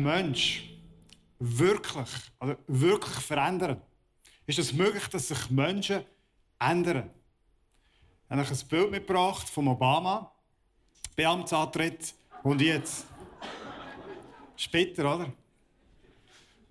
Kann 0.00 0.24
sich 0.24 0.24
ein 0.24 0.24
Mensch 0.24 0.70
wirklich, 1.38 2.08
also 2.38 2.56
wirklich 2.66 3.24
verändern? 3.24 3.80
Ist 4.46 4.58
es 4.58 4.72
möglich, 4.72 5.06
dass 5.08 5.28
sich 5.28 5.50
Menschen 5.50 6.04
ändern? 6.58 7.10
Ich 8.28 8.36
habe 8.36 8.48
ein 8.48 8.68
Bild 8.68 8.90
mitgebracht 8.90 9.48
von 9.48 9.68
Obama, 9.68 10.30
Beamtsantritt 11.16 12.14
und 12.42 12.60
jetzt. 12.60 13.06
Später, 14.56 15.14
oder? 15.14 15.32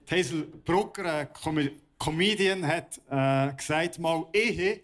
Hazel 0.09 0.43
Brucker, 0.43 1.05
ein 1.05 1.33
Com 1.33 1.69
Comedian, 1.97 2.65
hat 2.65 2.99
äh, 3.09 3.53
gesagt, 3.55 3.99
mal 3.99 4.25
Ehe 4.33 4.81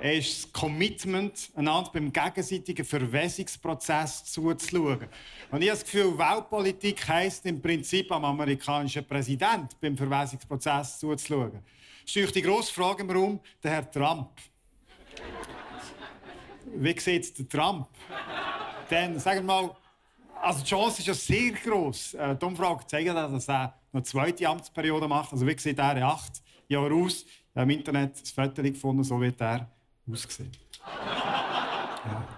ist 0.00 0.44
das 0.44 0.52
Commitment, 0.52 1.50
einander 1.54 1.90
beim 1.92 2.12
gegenseitigen 2.12 2.84
Verwässungsprozess 2.84 4.24
zuzuschauen. 4.24 5.06
Und 5.50 5.62
ich 5.62 5.68
habe 5.68 5.78
das 5.78 5.84
Gefühl, 5.84 6.16
Weltpolitik 6.16 7.06
heisst 7.06 7.44
im 7.46 7.60
Prinzip 7.60 8.10
am 8.12 8.24
amerikanischen 8.24 9.04
Präsident 9.04 9.78
beim 9.80 9.96
Verwässungsprozess 9.96 10.98
zuzuschauen. 10.98 11.62
Ist 12.04 12.34
die 12.34 12.42
grosse 12.42 12.72
Frage 12.72 13.02
im 13.02 13.10
Raum, 13.10 13.40
der 13.62 13.70
Herr 13.72 13.90
Trump. 13.90 14.30
Wie 16.74 16.98
sieht 16.98 17.38
der 17.38 17.48
Trump? 17.48 17.88
Dann, 18.88 19.18
sagen 19.18 19.40
wir 19.40 19.46
mal, 19.46 19.76
also 20.40 20.60
die 20.60 20.70
Chance 20.70 21.00
ist 21.00 21.06
ja 21.06 21.14
sehr 21.14 21.52
gross. 21.52 22.14
Äh, 22.14 22.34
die 22.36 22.44
Umfrage 22.44 22.86
zeigt, 22.86 23.08
dass 23.08 23.48
er 23.48 23.74
noch 23.92 23.98
eine 23.98 24.02
zweite 24.02 24.48
Amtsperiode 24.48 25.06
macht. 25.06 25.32
Also 25.32 25.46
wie 25.46 25.58
sieht 25.58 25.78
er 25.78 25.96
in 25.96 26.02
acht 26.02 26.42
Jahren 26.68 27.04
aus? 27.04 27.24
Ich 27.24 27.56
habe 27.56 27.70
im 27.72 27.78
Internet 27.78 28.16
ein 28.16 28.46
Foto 28.46 28.62
gefunden, 28.62 29.04
so 29.04 29.20
wird 29.20 29.40
er 29.40 29.70
ausgesehen. 30.12 30.52
ja. 30.86 32.28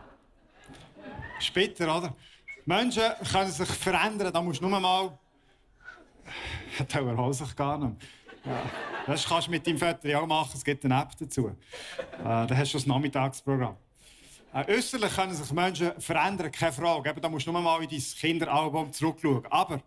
Später, 1.40 1.96
oder? 1.96 2.14
Menschen 2.64 3.02
können 3.30 3.50
sich 3.50 3.68
verändern, 3.68 4.32
da 4.32 4.40
musst 4.40 4.60
du 4.60 4.68
nur 4.68 4.80
mal. 4.80 5.18
Da 6.88 7.00
überholt 7.00 7.34
sich 7.34 7.54
gar 7.54 7.76
nicht. 7.76 8.00
Ja. 8.44 8.62
Das 9.06 9.26
kannst 9.26 9.46
du 9.46 9.50
mit 9.50 9.66
deinem 9.66 9.78
Vater 9.78 10.20
auch 10.20 10.26
machen, 10.26 10.52
es 10.54 10.64
gibt 10.64 10.84
eine 10.84 11.00
App 11.00 11.10
dazu. 11.18 11.48
Äh, 11.48 11.54
da 12.22 12.48
hast 12.50 12.72
du 12.72 12.78
das 12.78 12.86
Nachmittagsprogramm. 12.86 13.76
Äh, 14.54 14.76
äußerlich 14.76 15.14
können 15.14 15.34
sich 15.34 15.52
Menschen 15.52 16.00
verändern, 16.00 16.52
keine 16.52 16.72
Frage. 16.72 17.10
Eben, 17.10 17.20
da 17.20 17.28
musst 17.28 17.46
du 17.46 17.52
nur 17.52 17.60
mal 17.60 17.82
in 17.82 17.88
dein 17.88 18.00
Kinderalbum 18.00 18.92
zurückschauen. 18.92 19.44
Aber 19.50 19.82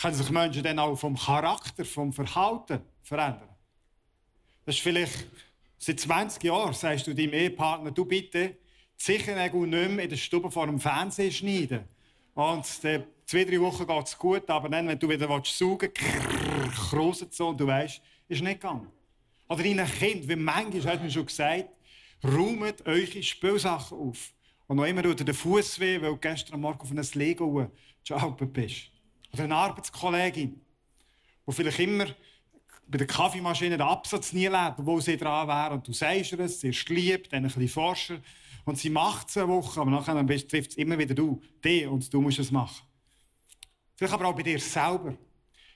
können 0.00 0.14
sich 0.14 0.30
Menschen 0.30 0.62
dann 0.62 0.78
auch 0.78 0.96
vom 0.96 1.16
Charakter, 1.16 1.84
vom 1.84 2.12
Verhalten 2.12 2.80
verändern? 3.02 3.48
Das 4.64 4.74
ist 4.74 4.82
vielleicht 4.82 5.26
Seit 5.78 6.00
20 6.00 6.42
Jahren 6.42 6.74
sagst 6.74 7.06
du 7.06 7.14
deinem 7.14 7.32
Ehepartner, 7.32 7.92
du 7.92 8.04
bitte, 8.04 8.56
Sichernägel 8.96 9.60
nicht 9.60 9.90
mehr 9.90 10.04
in 10.04 10.10
der 10.10 10.16
Stube 10.16 10.50
vor 10.50 10.66
dem 10.66 10.80
Fernseher 10.80 11.30
schneiden. 11.30 11.84
Und 12.34 12.66
zwei, 12.66 13.04
drei 13.26 13.60
Wochen 13.60 13.86
geht 13.86 14.06
es 14.06 14.18
gut, 14.18 14.50
aber 14.50 14.68
dann, 14.68 14.88
wenn 14.88 14.98
du 14.98 15.08
wieder 15.08 15.28
saugen 15.44 15.90
willst, 15.94 16.90
kroset 16.90 17.32
so 17.32 17.48
und 17.48 17.60
du 17.60 17.66
weißt, 17.66 18.02
ist 18.28 18.42
nicht 18.42 18.60
gegangen. 18.60 18.88
Oder 19.48 19.62
deinen 19.62 19.86
Kind, 19.86 20.28
wie 20.28 20.36
manchmal 20.36 20.98
du 20.98 21.04
mir 21.04 21.10
schon 21.10 21.26
gesagt, 21.26 21.68
räumt 22.24 22.84
eure 22.86 23.22
Spielsachen 23.22 23.98
auf. 23.98 24.32
Und 24.66 24.76
noch 24.76 24.84
immer 24.84 25.02
tut 25.02 25.26
der 25.26 25.34
Fuß 25.34 25.80
weh, 25.80 26.00
weil 26.00 26.10
du 26.10 26.16
gestern 26.18 26.60
Morgen 26.60 26.80
auf 26.80 26.90
einem 26.90 27.06
Lego 27.14 27.70
gejumpt 28.04 28.52
bist. 28.52 28.90
Oder 29.32 29.44
eine 29.44 29.54
Arbeitskollegin, 29.54 30.60
die 31.46 31.52
vielleicht 31.52 31.78
immer 31.78 32.06
bei 32.88 32.98
der 32.98 33.06
Kaffeemaschine 33.06 33.76
den 33.76 33.82
Absatz 33.82 34.32
nie 34.32 34.46
lebt, 34.46 34.74
wo 34.78 34.98
sie 34.98 35.16
dran 35.16 35.46
wäre. 35.46 35.74
Und 35.74 35.86
du 35.86 35.92
sagst 35.92 36.32
ihr 36.32 36.40
es, 36.40 36.60
sie 36.60 36.68
ist 36.68 36.86
geliebt, 36.86 37.32
dann 37.32 37.44
ein 37.44 37.44
bisschen 37.44 37.68
forscher. 37.68 38.18
Und 38.64 38.78
sie 38.78 38.90
macht 38.90 39.28
es 39.28 39.36
eine 39.36 39.48
Woche, 39.48 39.80
aber 39.80 39.90
nachher 39.90 40.26
trifft 40.26 40.70
es 40.70 40.76
immer 40.76 40.98
wieder 40.98 41.14
du, 41.14 41.40
die, 41.62 41.86
und 41.86 42.12
du 42.12 42.20
musst 42.20 42.38
es 42.38 42.50
machen. 42.50 42.86
Vielleicht 43.94 44.14
aber 44.14 44.26
auch 44.26 44.34
bei 44.34 44.42
dir 44.42 44.58
selber. 44.58 45.16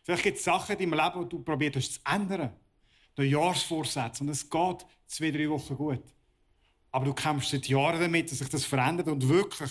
Vielleicht 0.05 0.23
gibt 0.23 0.39
es 0.39 0.45
Sachen 0.45 0.77
in 0.77 0.91
deinem 0.91 1.05
Leben, 1.05 1.23
die 1.23 1.29
du 1.29 1.43
probierst 1.43 1.95
zu 1.95 2.01
ändern. 2.05 2.53
Der 3.17 3.27
Jahresvorsatz. 3.27 4.21
Und 4.21 4.31
es 4.31 4.49
geht 4.49 4.87
zwei, 5.07 5.31
drei 5.31 5.49
Wochen 5.51 5.77
gut. 5.77 6.03
Aber 6.91 7.05
du 7.05 7.15
kämpfst 7.15 7.51
seit 7.51 7.67
Jahren 7.69 8.01
damit, 8.01 8.31
dass 8.31 8.39
sich 8.39 8.49
das 8.49 8.65
verändert 8.65 9.09
und 9.09 9.29
wirklich 9.29 9.71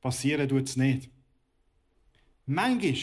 passieren 0.00 0.48
tut 0.48 0.68
es 0.68 0.76
nicht. 0.76 1.10
Manchmal, 2.46 2.94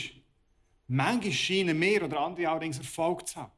manchmal 0.88 1.32
scheinen 1.34 1.80
wir 1.82 2.04
oder 2.04 2.20
andere 2.22 2.50
allerdings 2.50 2.78
Erfolg 2.78 3.28
zu 3.28 3.38
haben. 3.38 3.52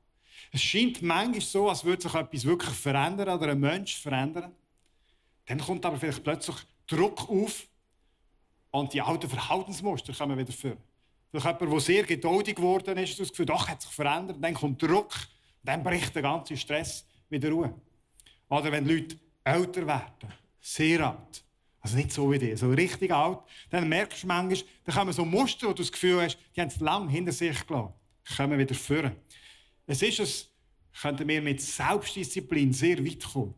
Es 0.52 0.62
scheint 0.62 1.02
manchmal 1.02 1.42
so, 1.42 1.70
als 1.70 1.84
würde 1.84 2.04
sich 2.04 2.14
etwas 2.14 2.46
wirklich 2.46 2.76
verändern 2.76 3.30
oder 3.38 3.52
ein 3.52 3.60
Mensch 3.60 3.98
verändern. 3.98 4.52
Dann 5.46 5.60
kommt 5.60 5.86
aber 5.86 5.98
vielleicht 5.98 6.24
plötzlich 6.24 6.56
Druck 6.88 7.30
auf 7.30 7.68
und 8.72 8.94
die 8.94 9.02
alten 9.02 9.30
Verhaltensmuster 9.30 10.14
kommen 10.14 10.38
wieder 10.38 10.54
vor. 10.54 10.78
Vielleicht 11.32 11.62
jemand, 11.62 11.74
der 11.74 11.80
sehr 11.80 12.04
geduldig 12.04 12.56
geworden 12.56 12.98
ist, 12.98 13.20
das 13.20 13.30
Gefühl, 13.30 13.46
doch, 13.46 13.68
hat 13.68 13.82
sich 13.82 13.92
verändert. 13.92 14.38
Dann 14.40 14.54
kommt 14.54 14.82
Druck, 14.82 15.14
dann 15.64 15.84
bricht 15.84 16.16
der 16.16 16.22
ganze 16.22 16.56
Stress 16.56 17.06
wieder 17.30 17.50
Ruhe. 17.50 17.74
Oder 18.50 18.72
wenn 18.72 18.88
Leute 18.88 19.18
älter 19.44 19.86
werden, 19.86 20.34
sehr 20.62 21.08
alt, 21.08 21.44
also 21.82 21.98
nicht 21.98 22.12
so 22.12 22.32
wie 22.32 22.40
die, 22.40 22.56
so 22.56 22.70
richtig 22.70 23.12
alt, 23.12 23.40
dann 23.70 23.88
merkst 23.88 24.24
du 24.24 24.28
manchmal, 24.28 24.70
da 24.84 24.92
kommen 24.92 25.14
so 25.14 25.26
Muster, 25.26 25.68
wo 25.68 25.74
du 25.74 25.84
das 25.84 25.92
Gefühl 25.92 26.22
hast, 26.22 26.38
die 26.56 26.62
haben 26.62 26.70
es 26.70 26.80
lange 26.80 27.10
hinter 27.10 27.32
sich 27.32 27.66
gelassen, 27.68 27.94
kommen 28.36 28.58
wieder 28.58 28.76
vor. 28.76 29.12
Es 29.88 30.01
ist 30.01 30.19
es, 30.19 30.50
könnten 31.01 31.28
wir 31.28 31.41
mit 31.41 31.62
Selbstdisziplin 31.62 32.73
sehr 32.73 33.03
weit 33.06 33.23
kommen. 33.23 33.53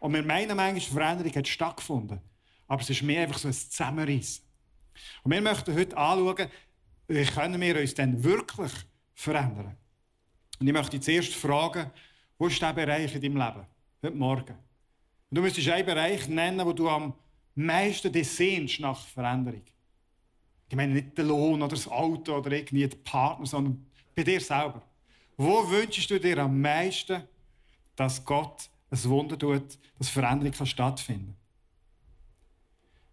Und 0.00 0.14
wir 0.14 0.22
meinen 0.22 0.56
manchmal, 0.56 0.80
Veränderung 0.80 1.34
hat 1.34 1.46
stattgefunden. 1.46 2.20
Aber 2.66 2.82
es 2.82 2.90
ist 2.90 3.02
mehr 3.02 3.22
einfach 3.22 3.38
so 3.38 3.48
ein 3.48 3.54
Zusammenreißen. 3.54 4.44
Und 5.22 5.32
wir 5.32 5.40
möchten 5.40 5.74
heute 5.74 5.96
anschauen, 5.96 6.48
wie 7.08 7.24
können 7.24 7.60
wir 7.60 7.80
uns 7.80 7.94
denn 7.94 8.22
wirklich 8.24 8.72
verändern. 9.14 9.76
Und 10.58 10.66
ich 10.66 10.72
möchte 10.72 11.00
zuerst 11.00 11.34
fragen, 11.34 11.90
wo 12.38 12.46
ist 12.46 12.60
der 12.60 12.72
Bereich 12.72 13.14
in 13.14 13.20
deinem 13.20 13.36
Leben? 13.36 13.66
Heute 14.02 14.16
Morgen. 14.16 14.54
Und 15.30 15.36
du 15.36 15.42
müsstest 15.42 15.68
einen 15.68 15.86
Bereich 15.86 16.28
nennen, 16.28 16.66
wo 16.66 16.72
du 16.72 16.88
am 16.88 17.14
meisten 17.54 18.12
sehnst 18.24 18.80
nach 18.80 19.06
Veränderung. 19.06 19.62
Ich 20.68 20.76
meine 20.76 20.94
nicht 20.94 21.16
den 21.16 21.28
Lohn 21.28 21.62
oder 21.62 21.76
das 21.76 21.86
Auto 21.86 22.38
oder 22.38 22.50
irgendwie 22.52 22.88
den 22.88 23.02
Partner, 23.04 23.46
sondern 23.46 23.86
bei 24.14 24.24
dir 24.24 24.40
selber. 24.40 24.82
Wo 25.44 25.68
wünschst 25.68 26.08
du 26.08 26.20
dir 26.20 26.38
am 26.38 26.60
meisten, 26.60 27.20
dass 27.96 28.24
Gott 28.24 28.70
ein 28.92 29.04
Wunder 29.06 29.36
tut, 29.36 29.76
dass 29.98 30.08
Veränderung 30.08 30.52
kann 30.52 30.66
stattfinden 30.66 31.36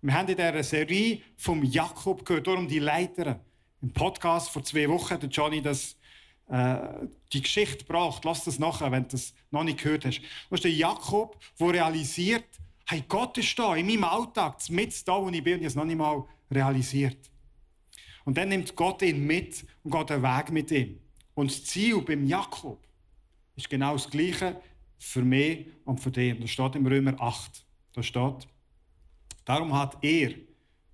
Wir 0.03 0.13
haben 0.13 0.27
in 0.27 0.37
dieser 0.37 0.63
Serie 0.63 1.21
vom 1.37 1.63
Jakob 1.63 2.23
gehört, 2.23 2.45
darum 2.45 2.67
die 2.67 2.77
Leiter. 2.77 3.39
Im 3.81 3.91
Podcast 3.91 4.51
vor 4.51 4.63
zwei 4.63 4.87
Wochen 4.89 5.09
hat 5.09 5.35
Johnny 5.35 5.59
das, 5.59 5.97
äh, 6.49 6.77
die 7.33 7.41
Geschichte 7.41 7.79
gebracht. 7.79 8.23
Lass 8.23 8.43
das 8.43 8.59
nachher, 8.59 8.91
wenn 8.91 9.05
du 9.05 9.09
das 9.09 9.33
noch 9.49 9.63
nicht 9.63 9.81
gehört 9.81 10.05
hast. 10.05 10.19
Du 10.19 10.51
hast 10.51 10.63
den 10.63 10.77
Jakob, 10.77 11.35
der 11.59 11.73
realisiert, 11.73 12.45
hey, 12.85 13.03
Gott 13.07 13.39
ist 13.39 13.57
da, 13.57 13.75
in 13.75 13.87
meinem 13.87 14.03
Alltag, 14.03 14.57
mit 14.69 15.07
da, 15.07 15.19
wo 15.19 15.29
ich 15.29 15.43
bin, 15.43 15.55
und 15.55 15.61
ich 15.61 15.65
es 15.65 15.73
noch 15.73 15.83
nicht 15.83 15.97
mal 15.97 16.23
realisiert. 16.51 17.17
Und 18.23 18.37
dann 18.37 18.49
nimmt 18.49 18.75
Gott 18.75 19.01
ihn 19.01 19.25
mit 19.25 19.65
und 19.83 19.89
geht 19.89 20.11
einen 20.11 20.21
Weg 20.21 20.51
mit 20.51 20.69
ihm. 20.69 21.08
Und 21.39 21.49
das 21.51 21.63
Ziel 21.63 22.01
beim 22.01 22.25
Jakob 22.25 22.85
ist 23.55 23.69
genau 23.69 23.93
das 23.93 24.09
Gleiche 24.09 24.61
für 24.97 25.23
mich 25.23 25.67
und 25.85 26.01
für 26.01 26.11
dich. 26.11 26.37
Das 26.37 26.49
steht 26.49 26.75
im 26.75 26.85
Römer 26.85 27.15
8. 27.17 27.65
Da 27.93 28.03
steht, 28.03 28.45
darum 29.45 29.73
hat 29.73 29.97
er, 30.01 30.33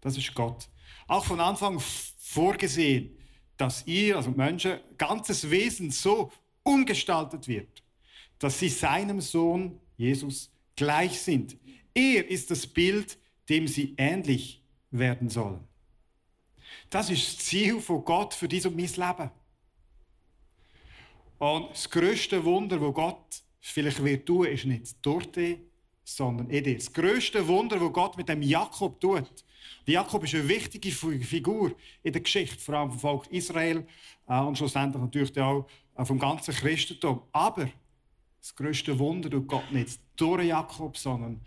das 0.02 0.16
ist 0.18 0.36
Gott, 0.36 0.70
auch 1.08 1.26
von 1.26 1.40
Anfang 1.40 1.80
vorgesehen, 1.80 3.18
dass 3.58 3.88
ihr, 3.88 4.18
also 4.18 4.30
Menschen, 4.30 4.80
ganzes 5.00 5.50
Wesen 5.50 5.90
so 5.90 6.32
umgestaltet 6.62 7.48
wird, 7.48 7.82
dass 8.38 8.60
sie 8.60 8.70
seinem 8.70 9.22
Sohn 9.22 9.80
Jesus 9.98 10.52
gleich 10.76 11.20
sind. 11.20 11.58
Er 11.96 12.30
ist 12.30 12.52
das 12.52 12.68
Bild, 12.68 13.18
dem 13.50 13.68
sie 13.68 13.96
ähnlich 13.98 14.62
werden 14.92 15.28
sollen. 15.28 15.68
Das 16.92 17.10
ist 17.10 17.40
das 17.40 17.46
Ziel 17.46 17.82
von 17.82 18.06
Gott 18.06 18.36
für 18.36 18.48
dies 18.48 18.68
und 18.68 18.76
mein 18.76 18.86
Leben. 18.86 19.32
Und 21.46 21.70
das 21.70 21.88
größte 21.92 22.44
Wunder, 22.44 22.82
wo 22.82 22.92
Gott 22.92 23.44
vielleicht 23.60 24.04
wird 24.04 24.26
tun, 24.26 24.48
ist 24.48 24.66
nicht 24.66 24.96
durch 25.04 25.32
dich, 25.32 25.60
sondern 26.04 26.50
in 26.50 26.64
dir. 26.64 26.74
Das 26.74 26.92
größte 26.92 27.48
Wunder, 27.48 27.80
wo 27.80 27.92
Gott 27.92 28.18
mit 28.18 28.30
dem 28.30 28.42
Jakob 28.42 29.00
tut. 29.00 29.46
Jakob 29.86 30.24
ist 30.24 30.34
eine 30.34 30.48
wichtige 30.48 30.90
Figur 30.90 31.76
in 32.02 32.14
der 32.14 32.24
Geschichte, 32.24 32.58
vor 32.58 32.74
allem 32.74 32.90
vom 32.90 33.00
Volk 33.00 33.28
Israel 33.28 33.86
äh, 34.28 34.40
und 34.40 34.58
schlussendlich 34.58 35.00
natürlich 35.00 35.40
auch 35.40 35.68
äh, 35.96 36.04
vom 36.04 36.18
ganzen 36.18 36.52
Christentum. 36.52 37.22
Aber 37.32 37.70
das 38.40 38.56
größte 38.56 38.98
Wunder 38.98 39.30
tut 39.30 39.48
Gott 39.48 39.72
nicht 39.72 40.00
durch 40.16 40.48
Jakob, 40.48 40.98
sondern 40.98 41.42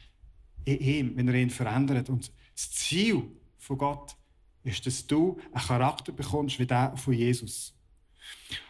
in 0.65 0.79
ihm, 0.79 1.17
wenn 1.17 1.27
er 1.27 1.35
ihn 1.35 1.51
verändert. 1.51 2.09
Und 2.09 2.31
das 2.55 2.71
Ziel 2.71 3.25
von 3.59 3.77
Gott 3.77 4.15
ist, 4.63 4.87
dass 4.87 5.05
du 5.05 5.39
einen 5.51 5.67
Charakter 5.67 6.13
bekommst 6.13 6.61
wie 6.61 6.67
der 6.67 6.97
von 6.97 7.15
Jesus. 7.15 7.75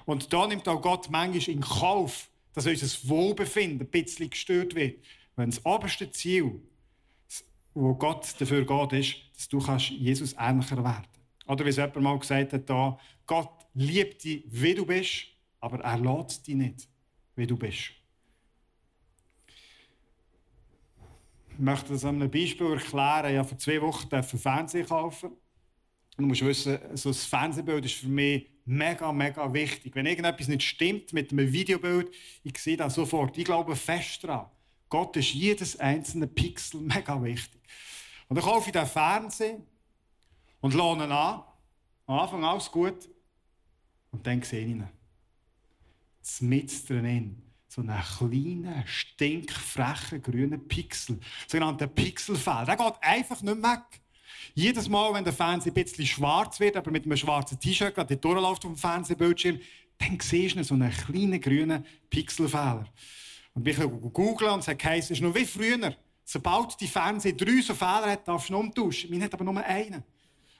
Und 0.04 0.32
da 0.32 0.46
nimmt 0.46 0.66
auch 0.68 0.80
Gott 0.80 1.10
manchmal 1.10 1.54
in 1.54 1.60
Kauf, 1.60 2.28
dass 2.54 2.66
unser 2.66 3.08
Wohlbefinden 3.08 3.86
ein 3.86 3.90
bisschen 3.90 4.30
gestört 4.30 4.74
wird. 4.74 5.04
Wenn 5.36 5.50
das 5.50 5.64
oberste 5.64 6.10
Ziel, 6.10 6.60
wo 7.74 7.94
Gott 7.94 8.34
dafür 8.40 8.64
geht, 8.64 8.92
ist, 8.92 9.16
dass 9.36 9.48
du 9.48 9.58
Jesus 9.94 10.34
ähnlicher 10.38 10.82
werden 10.82 11.06
Oder 11.46 11.64
wie 11.64 11.68
es 11.68 11.76
jemand 11.76 12.00
mal 12.00 12.18
gesagt 12.18 12.52
hat, 12.52 12.68
da, 12.68 12.98
Gott 13.26 13.66
liebt 13.74 14.24
dich, 14.24 14.44
wie 14.48 14.74
du 14.74 14.84
bist, 14.84 15.26
aber 15.60 15.80
er 15.80 15.98
lässt 15.98 16.46
dich 16.46 16.56
nicht, 16.56 16.88
wie 17.36 17.46
du 17.46 17.56
bist. 17.56 17.92
Ich 21.50 21.58
möchte 21.58 21.92
das 21.92 22.04
an 22.04 22.16
einem 22.16 22.30
Beispiel 22.30 22.72
erklären. 22.72 23.32
Ich 23.32 23.38
habe 23.38 23.48
vor 23.48 23.58
zwei 23.58 23.82
Wochen 23.82 24.08
einen 24.12 24.22
Fernseher 24.22 24.84
kaufen. 24.84 25.32
Du 26.18 26.26
musst 26.26 26.44
wissen, 26.44 26.78
so 26.94 27.10
ein 27.10 27.14
Fernsehbild 27.14 27.84
ist 27.84 27.94
für 27.94 28.08
mich 28.08 28.50
mega, 28.64 29.12
mega 29.12 29.52
wichtig. 29.54 29.94
Wenn 29.94 30.04
irgendetwas 30.04 30.48
nicht 30.48 30.64
stimmt 30.64 31.12
mit 31.12 31.30
einem 31.30 31.52
Videobild, 31.52 32.12
ich 32.42 32.58
sehe 32.58 32.76
das 32.76 32.96
sofort. 32.96 33.38
Ich 33.38 33.44
glaube 33.44 33.76
fest 33.76 34.24
daran. 34.24 34.46
Gott 34.88 35.16
ist 35.16 35.32
jedes 35.32 35.78
einzelne 35.78 36.26
Pixel 36.26 36.80
mega 36.82 37.22
wichtig. 37.22 37.60
Und 38.28 38.34
dann 38.34 38.44
kaufe 38.44 38.68
ich 38.68 38.72
den 38.72 38.86
Fernseher 38.86 39.60
und 40.60 40.74
lohne 40.74 41.04
ihn 41.04 41.12
an. 41.12 41.44
Am 42.06 42.18
Anfang 42.18 42.44
alles 42.44 42.68
gut. 42.68 43.08
Und 44.10 44.26
dann 44.26 44.42
sehe 44.42 44.64
ich 44.64 44.70
ihn. 44.70 44.88
Mit 46.40 46.88
drin 46.88 47.42
so 47.68 47.82
einen 47.82 48.00
kleinen, 48.00 48.82
stinkfrechen 48.86 50.22
grünen 50.22 50.66
Pixel, 50.66 51.20
sogenannten 51.46 51.88
Pixelfeld. 51.94 52.66
Der 52.66 52.76
geht 52.76 52.94
einfach 53.02 53.40
nicht 53.42 53.62
weg. 53.62 54.00
Jedes 54.54 54.88
Mal, 54.88 55.12
wenn 55.14 55.24
der 55.24 55.32
Fernseher 55.32 55.72
ein 55.72 55.84
bisschen 55.84 56.06
schwarz 56.06 56.60
wird, 56.60 56.76
aber 56.76 56.90
mit 56.90 57.04
einem 57.04 57.16
schwarzen 57.16 57.58
T-Shirt 57.58 57.94
gerade 57.94 58.16
durchläuft 58.16 58.64
auf 58.64 58.72
dem 58.72 58.76
Fernsehbildschirm, 58.76 59.60
dann 59.98 60.18
siehst 60.20 60.56
du 60.56 60.64
so 60.64 60.74
einen 60.74 60.90
kleinen 60.90 61.40
grünen 61.40 61.84
Pixelfehler. 62.10 62.86
Und 63.54 63.66
ich 63.66 63.76
googeln 63.76 64.52
und 64.52 64.64
sage, 64.64 64.90
es 64.90 65.10
ist 65.10 65.20
noch 65.20 65.34
wie 65.34 65.44
früher. 65.44 65.94
Sobald 66.24 66.80
die 66.80 66.86
Fernseher 66.86 67.32
drei 67.32 67.60
so 67.60 67.74
Fehler 67.74 68.12
hat, 68.12 68.28
darfst 68.28 68.48
du 68.48 68.54
ihn 68.54 68.60
umtauschen. 68.60 69.10
Mein 69.10 69.22
hat 69.22 69.34
aber 69.34 69.44
nur 69.44 69.64
einen. 69.64 70.04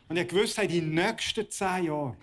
Und 0.09 0.17
ich 0.17 0.33
wusste, 0.33 0.63
in 0.63 0.69
den 0.69 0.95
nächsten 0.95 1.49
zehn 1.51 1.85
Jahren 1.85 2.17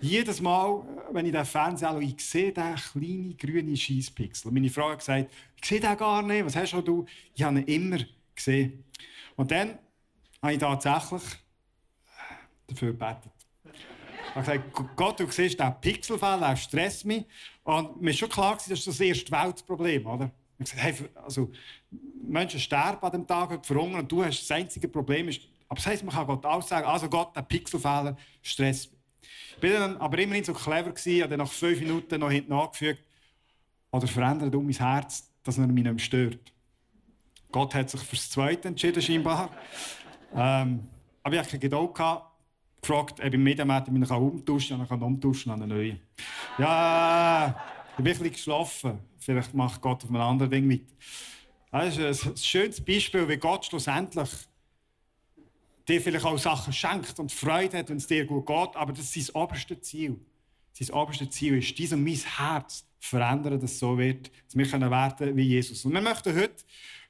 jedes 0.00 0.40
Mal, 0.40 0.82
wenn 1.12 1.26
ich 1.26 1.32
den 1.32 1.44
Fernseher 1.44 1.90
anschaue, 1.90 2.04
ich 2.04 2.20
sehe 2.20 2.52
diesen 2.52 2.74
kleinen 2.76 3.36
grünen 3.36 3.76
Scheisspixel. 3.76 4.52
Meine 4.52 4.68
Frau 4.68 4.90
hat 4.90 4.98
gesagt, 4.98 5.30
ich 5.60 5.68
sehe 5.68 5.80
den 5.80 5.96
gar 5.96 6.22
nicht. 6.22 6.44
Was 6.44 6.56
hast 6.56 6.72
du? 6.72 7.06
Ich 7.34 7.42
habe 7.42 7.60
ihn 7.60 7.64
immer 7.64 7.98
gesehen. 8.34 8.84
Und 9.36 9.50
dann 9.50 9.78
habe 10.46 10.54
ich 10.54 10.60
tatsächlich 10.60 11.22
dafür 12.66 12.92
gebetet. 12.92 13.32
Ich 13.64 14.34
habe 14.34 14.58
gesagt, 14.58 14.96
Gott, 14.96 15.20
du 15.20 15.30
siehst 15.30 15.58
diesen 15.58 15.80
Pixelfall, 15.80 16.38
der 16.38 16.56
stresst 16.56 17.04
mich. 17.04 17.24
Und 17.64 18.00
mir 18.00 18.10
ist 18.10 18.18
schon 18.18 18.28
klar, 18.28 18.54
das 18.54 18.68
ist 18.68 18.86
das 18.86 19.00
erste 19.00 19.32
Weltproblem, 19.32 20.06
oder? 20.06 20.30
Ich 20.58 20.72
habe 20.72 20.82
gesagt, 20.82 20.82
hey, 20.82 21.22
also, 21.22 21.50
Menschen 22.22 22.60
sterben 22.60 23.02
an 23.02 23.12
dem 23.12 23.26
Tag, 23.26 23.64
verhungern 23.64 24.00
und 24.00 24.12
du 24.12 24.24
hast 24.24 24.42
das 24.42 24.50
einzige 24.50 24.88
Problem. 24.88 25.28
Ist, 25.28 25.40
aber 25.68 25.76
das 25.76 25.86
heisst, 25.86 26.04
man 26.04 26.14
kann 26.14 26.26
Gott 26.26 26.44
auch 26.46 26.62
sagen, 26.62 26.86
also 26.86 27.08
Gott, 27.08 27.34
der 27.34 27.42
Pixelfehler 27.42 28.16
stresst 28.42 28.92
mich. 28.92 29.00
Ich 29.54 29.60
bin 29.60 29.72
dann 29.72 29.96
aber 29.96 30.18
immerhin 30.18 30.44
so 30.44 30.52
clever 30.52 30.92
gewesen, 30.92 31.22
habe 31.22 31.30
dann 31.30 31.38
nach 31.38 31.50
fünf 31.50 31.80
Minuten 31.80 32.20
noch 32.20 32.30
hinten 32.30 32.52
angefügt, 32.52 33.02
oder 33.90 34.06
verändert 34.06 34.54
um 34.54 34.64
mein 34.64 34.74
Herz, 34.74 35.30
dass 35.42 35.58
er 35.58 35.66
mich 35.66 35.82
nicht 35.82 35.92
mehr 35.92 35.98
stört. 35.98 36.52
Gott 37.50 37.74
hat 37.74 37.88
sich 37.88 38.00
fürs 38.02 38.28
Zweite 38.30 38.68
entschieden, 38.68 39.00
scheinbar. 39.00 39.50
Ähm, 40.34 40.88
aber 41.22 41.34
ich 41.34 41.40
hatte 41.40 41.58
Geduld. 41.58 41.94
Gehabt, 41.94 42.36
gefragt, 42.80 43.20
ob 43.20 43.34
im 43.34 43.42
Mediamarkt 43.42 43.90
mich 43.90 44.10
umtauschen 44.10 44.76
kann. 44.76 44.82
Ich 44.84 44.88
kann 44.88 45.02
umtauschen 45.02 45.52
an 45.52 45.62
einen 45.62 45.76
neuen. 45.76 46.00
Ja, 46.58 47.54
ich 47.90 47.96
bin 47.96 48.06
ein 48.06 48.12
bisschen 48.12 48.32
geschlafen. 48.32 48.98
Vielleicht 49.18 49.54
macht 49.54 49.80
Gott 49.80 50.04
auf 50.04 50.10
einem 50.10 50.20
anderen 50.20 50.50
Ding 50.50 50.66
mit. 50.66 50.86
Das 51.70 51.96
ist 51.96 52.26
ein 52.26 52.36
schönes 52.36 52.80
Beispiel, 52.80 53.28
wie 53.28 53.36
Gott 53.36 53.66
schlussendlich 53.66 54.30
dir 55.88 56.00
vielleicht 56.00 56.24
auch 56.24 56.38
Sachen 56.38 56.72
schenkt 56.72 57.18
und 57.18 57.30
Freude 57.30 57.78
hat, 57.78 57.88
wenn 57.88 57.98
es 57.98 58.06
dir 58.06 58.24
gut 58.24 58.46
geht, 58.46 58.76
aber 58.76 58.92
das 58.92 59.14
ist 59.14 59.26
sein 59.26 59.42
oberstes 59.42 59.82
Ziel. 59.82 60.18
Sein 60.72 60.90
oberstes 60.90 61.30
Ziel 61.30 61.58
ist, 61.58 61.78
dies 61.78 61.92
und 61.92 62.04
mein 62.04 62.14
Herz 62.14 62.86
verändern, 62.98 63.60
dass 63.60 63.72
es 63.72 63.78
so 63.78 63.96
wird, 63.96 64.30
dass 64.46 64.56
wir 64.56 64.90
werden 64.90 65.36
wie 65.36 65.42
Jesus. 65.42 65.84
Und 65.84 65.92
wir 65.92 66.00
möchten 66.00 66.34
heute 66.34 66.64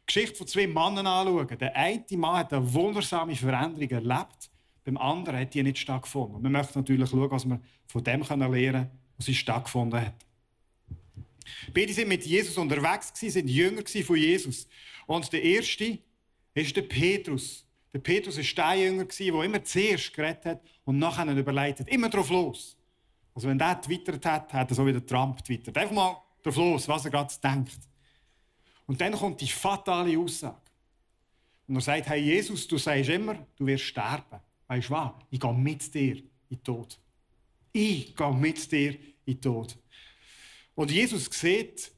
Geschichte 0.06 0.36
von 0.36 0.46
zwei 0.46 0.66
Männern 0.66 1.06
anschauen. 1.06 1.58
Der 1.58 1.74
eine 1.76 2.04
Mann 2.12 2.36
hat 2.36 2.52
eine 2.52 2.72
wundersame 2.72 3.34
Veränderung 3.34 3.90
erlebt, 3.90 4.50
beim 4.84 4.96
anderen 4.96 5.40
hat 5.40 5.54
die 5.54 5.62
nicht 5.62 5.78
stattgefunden. 5.78 6.36
Und 6.36 6.42
wir 6.44 6.50
möchten 6.50 6.78
natürlich 6.78 7.10
schauen, 7.10 7.30
was 7.30 7.44
wir 7.44 7.60
von 7.86 8.04
dem 8.04 8.22
lernen 8.22 8.52
können, 8.52 8.90
was 9.18 9.34
stattgefunden 9.34 10.00
hat. 10.00 10.14
Beide 11.74 11.92
sind 11.92 12.08
mit 12.08 12.24
Jesus 12.24 12.56
unterwegs, 12.56 13.12
sind 13.14 13.48
Jünger 13.48 13.82
von 14.04 14.16
Jesus. 14.16 14.68
Und 15.06 15.32
der 15.32 15.42
erste 15.42 15.98
ist 16.54 16.76
der 16.76 16.82
Petrus. 16.82 17.64
Der 17.92 17.98
Petrus 17.98 18.36
war 18.36 18.74
der 18.74 18.84
Jünger, 18.84 19.04
der 19.04 19.42
immer 19.42 19.64
zuerst 19.64 20.12
geredet 20.12 20.44
hat 20.44 20.60
und 20.84 20.98
nachher 20.98 21.26
überlegt 21.36 21.80
hat. 21.80 21.88
Immer 21.88 22.08
drauf 22.08 22.30
los. 22.30 22.76
Also 23.34 23.48
wenn 23.48 23.58
der 23.58 23.80
twittert 23.80 24.24
hat, 24.24 24.52
hat 24.52 24.70
er 24.70 24.74
so 24.74 24.86
wie 24.86 24.92
der 24.92 25.04
Trump 25.04 25.44
twittert. 25.44 25.76
Einfach 25.76 25.94
mal 25.94 26.16
drauf 26.42 26.56
los, 26.56 26.88
was 26.88 27.04
er 27.04 27.10
gerade 27.10 27.32
denkt. 27.42 27.78
Und 28.86 29.00
dann 29.00 29.12
kommt 29.12 29.40
die 29.40 29.48
fatale 29.48 30.18
Aussage. 30.18 30.60
Und 31.66 31.76
er 31.76 31.80
sagt, 31.80 32.08
hey 32.08 32.22
Jesus, 32.22 32.66
du 32.68 32.78
sagst 32.78 33.10
immer, 33.10 33.34
du 33.56 33.66
wirst 33.66 33.84
sterben. 33.84 34.40
Weißt 34.68 34.88
du 34.88 34.92
was? 34.92 35.12
Ich 35.30 35.40
gehe 35.40 35.52
mit 35.52 35.92
dir 35.92 36.16
in 36.16 36.30
den 36.50 36.62
Tod. 36.62 36.98
Ich 37.72 38.14
gehe 38.14 38.32
mit 38.32 38.70
dir 38.70 38.92
in 39.24 39.34
den 39.34 39.40
Tod. 39.40 39.76
Und 40.74 40.90
Jesus 40.90 41.26
sieht 41.26 41.90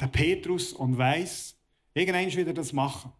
den 0.00 0.10
Petrus 0.10 0.72
und 0.72 0.96
weiß, 0.96 1.56
irgendwann 1.94 2.26
wieder 2.26 2.54
das 2.54 2.72
machen. 2.72 3.12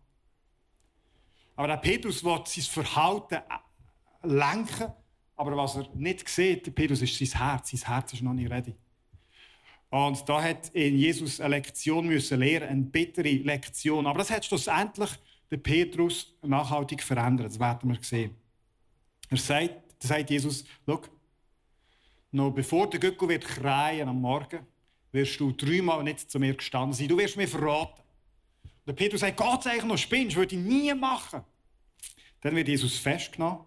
Aber 1.56 1.68
der 1.68 1.76
Petrus 1.76 2.24
will 2.24 2.40
sein 2.46 2.64
Verhalten 2.64 3.42
lenken, 4.22 4.92
aber 5.36 5.56
was 5.56 5.76
er 5.76 5.88
nicht 5.94 6.28
sieht, 6.28 6.74
Petrus 6.74 7.02
ist 7.02 7.18
sein 7.18 7.40
Herz. 7.40 7.70
Sein 7.70 7.86
Herz 7.86 8.12
ist 8.12 8.22
noch 8.22 8.32
nicht 8.32 8.50
ready. 8.50 8.74
Und 9.90 10.28
da 10.28 10.40
hat 10.40 10.68
in 10.68 10.96
Jesus 10.96 11.40
eine 11.40 11.56
Lektion 11.56 12.06
müssen 12.06 12.38
lernen, 12.38 12.68
eine 12.68 12.82
bittere 12.82 13.28
Lektion. 13.28 14.06
Aber 14.06 14.20
das 14.20 14.30
hat 14.30 14.44
schlussendlich 14.44 15.10
den 15.50 15.62
Petrus 15.62 16.32
nachhaltig 16.42 17.02
verändert. 17.02 17.48
Das 17.48 17.58
werden 17.58 17.90
wir 17.90 17.98
sehen. 18.00 18.36
Er 19.28 19.36
sagt, 19.36 20.02
sagt 20.02 20.30
Jesus, 20.30 20.64
schau, 20.86 21.02
noch 22.32 22.52
bevor 22.52 22.88
der 22.88 23.00
Göckel 23.00 23.28
wird 23.28 23.44
kreien 23.44 24.08
am 24.08 24.20
Morgen, 24.20 24.60
wirst 25.10 25.40
du 25.40 25.50
dreimal 25.50 26.04
nicht 26.04 26.30
zu 26.30 26.38
mir 26.38 26.54
gestanden 26.54 26.92
sein. 26.92 27.08
Du 27.08 27.18
wirst 27.18 27.36
mir 27.36 27.48
verraten. 27.48 28.00
Der 28.86 28.92
Petrus 28.92 29.20
sagt, 29.20 29.36
Gott 29.36 29.64
sei 29.64 29.78
noch 29.78 29.98
spinnst, 29.98 30.36
würde 30.36 30.54
ich 30.54 30.60
nie 30.60 30.94
machen. 30.94 31.42
Dann 32.40 32.54
wird 32.54 32.68
Jesus 32.68 32.96
festgenommen. 32.98 33.64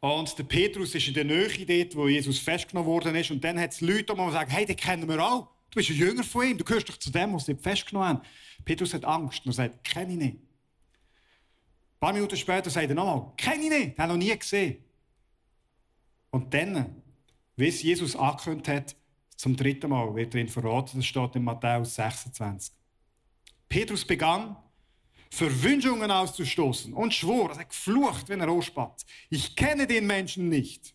Und 0.00 0.38
der 0.38 0.44
Petrus 0.44 0.94
ist 0.94 1.08
in 1.08 1.14
der 1.14 1.24
Nähe 1.24 1.66
dort, 1.66 1.94
wo 1.94 2.08
Jesus 2.08 2.38
festgenommen 2.38 2.88
worden 2.88 3.14
ist. 3.14 3.30
Und 3.30 3.44
dann 3.44 3.60
hat 3.60 3.72
es 3.72 3.82
Leute, 3.82 4.14
die 4.14 4.32
sagen, 4.32 4.50
hey, 4.50 4.64
den 4.64 4.76
kennen 4.76 5.08
wir 5.08 5.22
auch. 5.22 5.48
Du 5.70 5.76
bist 5.76 5.90
ein 5.90 5.96
Jünger 5.96 6.24
von 6.24 6.48
ihm, 6.48 6.58
du 6.58 6.64
gehörst 6.64 6.88
doch 6.88 6.96
zu 6.96 7.10
dem, 7.10 7.34
was 7.34 7.46
sie 7.46 7.54
festgenommen 7.54 8.08
haben. 8.08 8.20
Petrus 8.64 8.94
hat 8.94 9.04
Angst 9.04 9.44
und 9.44 9.52
er 9.52 9.54
sagt, 9.54 9.84
kenne 9.84 10.12
ich 10.12 10.18
nicht. 10.18 10.36
Ein 10.36 12.00
paar 12.00 12.12
Minuten 12.12 12.36
später 12.36 12.70
sagt 12.70 12.88
er 12.88 12.94
nochmal, 12.94 13.32
kenne 13.36 13.62
ich 13.62 13.70
nicht, 13.70 13.96
den 13.96 13.98
habe 13.98 14.12
noch 14.14 14.18
nie 14.18 14.36
gesehen. 14.36 14.78
Und 16.30 16.52
dann, 16.54 17.02
wie 17.56 17.68
es 17.68 17.82
Jesus 17.82 18.16
angekündigt 18.16 18.68
hat, 18.68 18.96
zum 19.36 19.56
dritten 19.56 19.90
Mal 19.90 20.14
wird 20.14 20.34
er 20.34 20.40
ihn 20.40 20.48
verraten, 20.48 20.98
das 20.98 21.06
steht 21.06 21.36
in 21.36 21.44
Matthäus 21.44 21.94
26. 21.94 22.74
Petrus 23.68 24.04
begann, 24.04 24.56
Verwünschungen 25.30 26.10
auszustoßen 26.10 26.92
und 26.92 27.14
schwor, 27.14 27.50
er 27.56 27.64
geflucht 27.64 28.28
wie 28.28 28.32
ein 28.34 28.42
Rohspatz. 28.42 29.06
Ich 29.28 29.54
kenne 29.54 29.86
den 29.86 30.06
Menschen 30.06 30.48
nicht. 30.48 30.94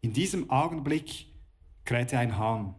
In 0.00 0.12
diesem 0.12 0.50
Augenblick 0.50 1.26
krähte 1.84 2.18
ein 2.18 2.36
Hahn. 2.36 2.74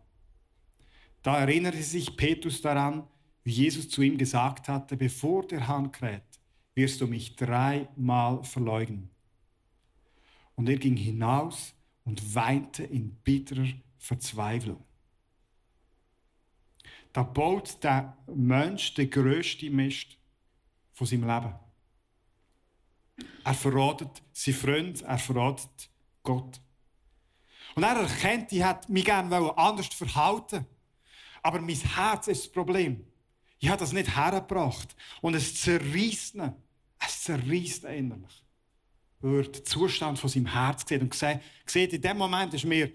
Da 1.24 1.40
erinnerte 1.40 1.82
sich 1.82 2.16
Petrus 2.16 2.62
daran, 2.62 3.08
wie 3.44 3.52
Jesus 3.52 3.90
zu 3.90 4.02
ihm 4.02 4.18
gesagt 4.18 4.68
hatte, 4.68 4.98
bevor 4.98 5.48
der 5.48 5.68
Hahn 5.68 5.92
kräht, 5.92 6.24
wirst 6.76 7.02
du 7.02 7.08
mich 7.08 7.36
dreimal 7.36 8.44
verleugnen. 8.44 9.10
Und 10.56 10.70
er 10.70 10.78
ging 10.78 10.98
hinaus 10.98 11.74
und 12.04 12.36
weinte 12.36 12.84
in 12.84 13.16
bitterer 13.16 13.68
Verzweiflung. 13.98 14.87
Da 17.18 17.24
baut 17.24 17.84
der 17.84 18.16
Mensch 18.28 18.94
den 18.94 19.10
grössten 19.10 19.76
Mist 19.76 20.20
von 20.94 21.08
seinem 21.08 21.28
Leben. 21.28 21.56
Er 23.44 23.54
verratet 23.56 24.22
seinen 24.34 24.54
Freund, 24.54 25.02
er 25.02 25.18
verratet 25.18 25.90
Gott. 26.22 26.62
Und 27.74 27.82
er 27.82 27.96
erkennt, 27.96 28.52
ich 28.52 28.64
hätte 28.64 28.92
mich 28.92 29.04
gerne 29.04 29.58
anders 29.58 29.88
verhalten 29.88 30.68
Aber 31.42 31.60
mein 31.60 31.76
Herz 31.76 32.28
ist 32.28 32.44
das 32.44 32.52
Problem. 32.52 33.04
Ich 33.58 33.68
habe 33.68 33.80
das 33.80 33.94
nicht 33.94 34.16
hergebracht. 34.16 34.96
Und 35.22 35.34
es 35.34 35.60
zerreißt 35.60 36.36
ihn. 36.36 36.54
Es 37.04 37.24
zerreißt 37.24 37.86
innerlich. 37.86 38.44
Weil 39.22 39.40
er 39.40 39.52
den 39.52 39.66
Zustand 39.66 40.20
von 40.20 40.30
seinem 40.30 40.54
Herz 40.54 40.88
sieht 40.88 41.02
und 41.02 41.16
sieht, 41.16 41.94
in 41.94 42.02
dem 42.04 42.18
Moment 42.20 42.54
ist 42.54 42.66
mir 42.66 42.92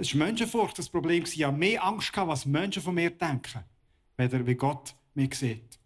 es 0.00 0.14
war 0.14 0.26
Menschenfurcht 0.26 0.78
das 0.78 0.88
Problem. 0.88 1.24
Ich 1.24 1.44
hatte 1.44 1.56
mehr 1.56 1.84
Angst, 1.84 2.12
was 2.14 2.46
Menschen 2.46 2.82
von 2.82 2.94
mir 2.94 3.10
denken, 3.10 3.64
weder 4.16 4.46
wie 4.46 4.54
Gott 4.54 4.94
mich 5.14 5.34
sieht. 5.34 5.78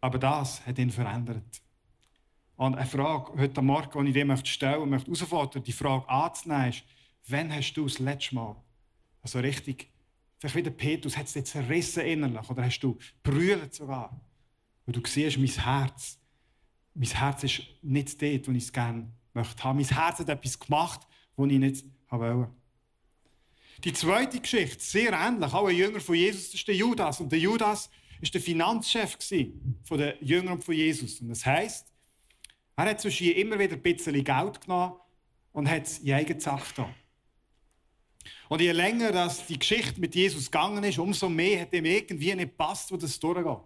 Aber 0.00 0.18
das 0.18 0.64
hat 0.66 0.78
ihn 0.78 0.90
verändert. 0.90 1.62
Und 2.56 2.74
eine 2.74 2.86
Frage 2.86 3.38
heute 3.38 3.62
Morgen, 3.62 4.04
die 4.04 4.10
ich 4.10 4.14
dir 4.14 4.24
möchte 4.24 4.48
stellen 4.48 4.88
möchte, 4.88 5.10
herausfordern, 5.10 5.62
die 5.62 5.72
Frage 5.72 6.08
anzunehmen, 6.08 6.70
ist, 6.70 6.84
wann 7.28 7.52
hast 7.52 7.74
du 7.74 7.84
das 7.84 7.98
letzte 7.98 8.34
Mal, 8.34 8.56
also 9.20 9.38
richtig, 9.38 9.90
vielleicht 10.38 10.56
wieder 10.56 10.70
Petrus, 10.70 11.16
hat 11.16 11.26
es 11.26 11.34
dich 11.34 11.44
zerrissen 11.44 12.04
innerlich, 12.04 12.48
oder 12.48 12.64
hast 12.64 12.80
du 12.80 12.98
brüllt 13.22 13.74
sogar, 13.74 14.18
weil 14.86 14.92
du 14.92 15.06
siehst, 15.06 15.38
mein 15.38 15.48
Herz, 15.48 16.18
mein 16.94 17.08
Herz 17.08 17.44
ist 17.44 17.62
nicht 17.82 18.20
dort, 18.20 18.48
wo 18.48 18.52
ich 18.52 18.64
es 18.64 18.72
gerne 18.72 19.10
möchte 19.34 19.64
haben. 19.64 19.78
Mein 19.78 19.86
Herz 19.86 20.18
hat 20.18 20.28
etwas 20.28 20.58
gemacht, 20.58 21.06
was 21.36 21.50
ich 21.50 21.58
nicht 21.58 21.84
wollte. 22.08 22.50
Die 23.84 23.92
zweite 23.92 24.40
Geschichte, 24.40 24.78
sehr 24.78 25.12
ähnlich, 25.12 25.52
auch 25.52 25.66
ein 25.66 25.76
Jünger 25.76 26.00
von 26.00 26.14
Jesus, 26.14 26.46
das 26.46 26.54
ist 26.54 26.68
der 26.68 26.76
Judas. 26.76 27.20
Und 27.20 27.32
der 27.32 27.38
Judas 27.38 27.90
war 28.20 28.30
der 28.30 28.40
Finanzchef 28.40 29.18
von 29.84 29.98
den 29.98 30.14
Jüngern 30.20 30.60
von 30.60 30.74
Jesus. 30.74 31.20
Und 31.20 31.30
das 31.30 31.44
heisst, 31.44 31.92
er 32.76 32.84
hat 32.84 33.00
zwischen 33.00 33.32
immer 33.32 33.58
wieder 33.58 33.74
ein 33.74 33.82
bisschen 33.82 34.22
Geld 34.22 34.60
genommen 34.60 34.94
und 35.52 35.68
hat 35.68 35.86
es 35.86 35.98
in 35.98 36.12
eigene 36.12 36.40
Sache 36.40 36.68
getan. 36.68 36.94
Und 38.48 38.60
je 38.60 38.72
länger 38.72 39.12
dass 39.12 39.46
die 39.46 39.58
Geschichte 39.58 40.00
mit 40.00 40.14
Jesus 40.14 40.50
gegangen 40.50 40.84
ist, 40.84 40.98
umso 40.98 41.28
mehr 41.28 41.62
hat 41.62 41.72
ihm 41.72 41.84
irgendwie 41.84 42.34
nicht 42.34 42.50
gepasst, 42.50 42.92
wo 42.92 42.96
das 42.96 43.18
durchgeht. 43.18 43.58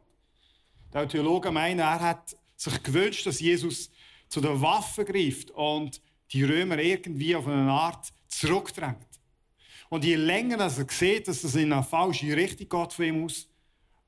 Der 0.95 1.09
Theologen 1.09 1.53
meinen, 1.53 1.81
er 1.81 2.01
hat 2.01 2.37
sich 2.57 2.83
gewünscht, 2.83 3.27
dass 3.27 3.41
Jesus 3.41 3.91
zu 4.29 4.41
den 4.41 4.61
Waffen 4.61 5.05
greift 5.05 5.51
und 5.51 6.01
die 6.33 6.45
Römer 6.45 6.79
irgendwie 6.79 7.35
auf 7.37 7.47
eine 7.47 7.71
Art 7.71 8.13
zurückdrängt. 8.29 9.07
Und 9.89 10.05
je 10.05 10.17
länger 10.17 10.57
dass 10.57 10.79
er 10.79 10.87
sieht, 10.89 11.29
dass 11.29 11.43
das 11.43 11.55
in 11.55 11.73
eine 11.73 11.83
falsche 11.83 12.37
Richtung 12.37 12.69
geht 12.69 12.93
von 12.93 13.05
ihm 13.05 13.25
aus, 13.25 13.49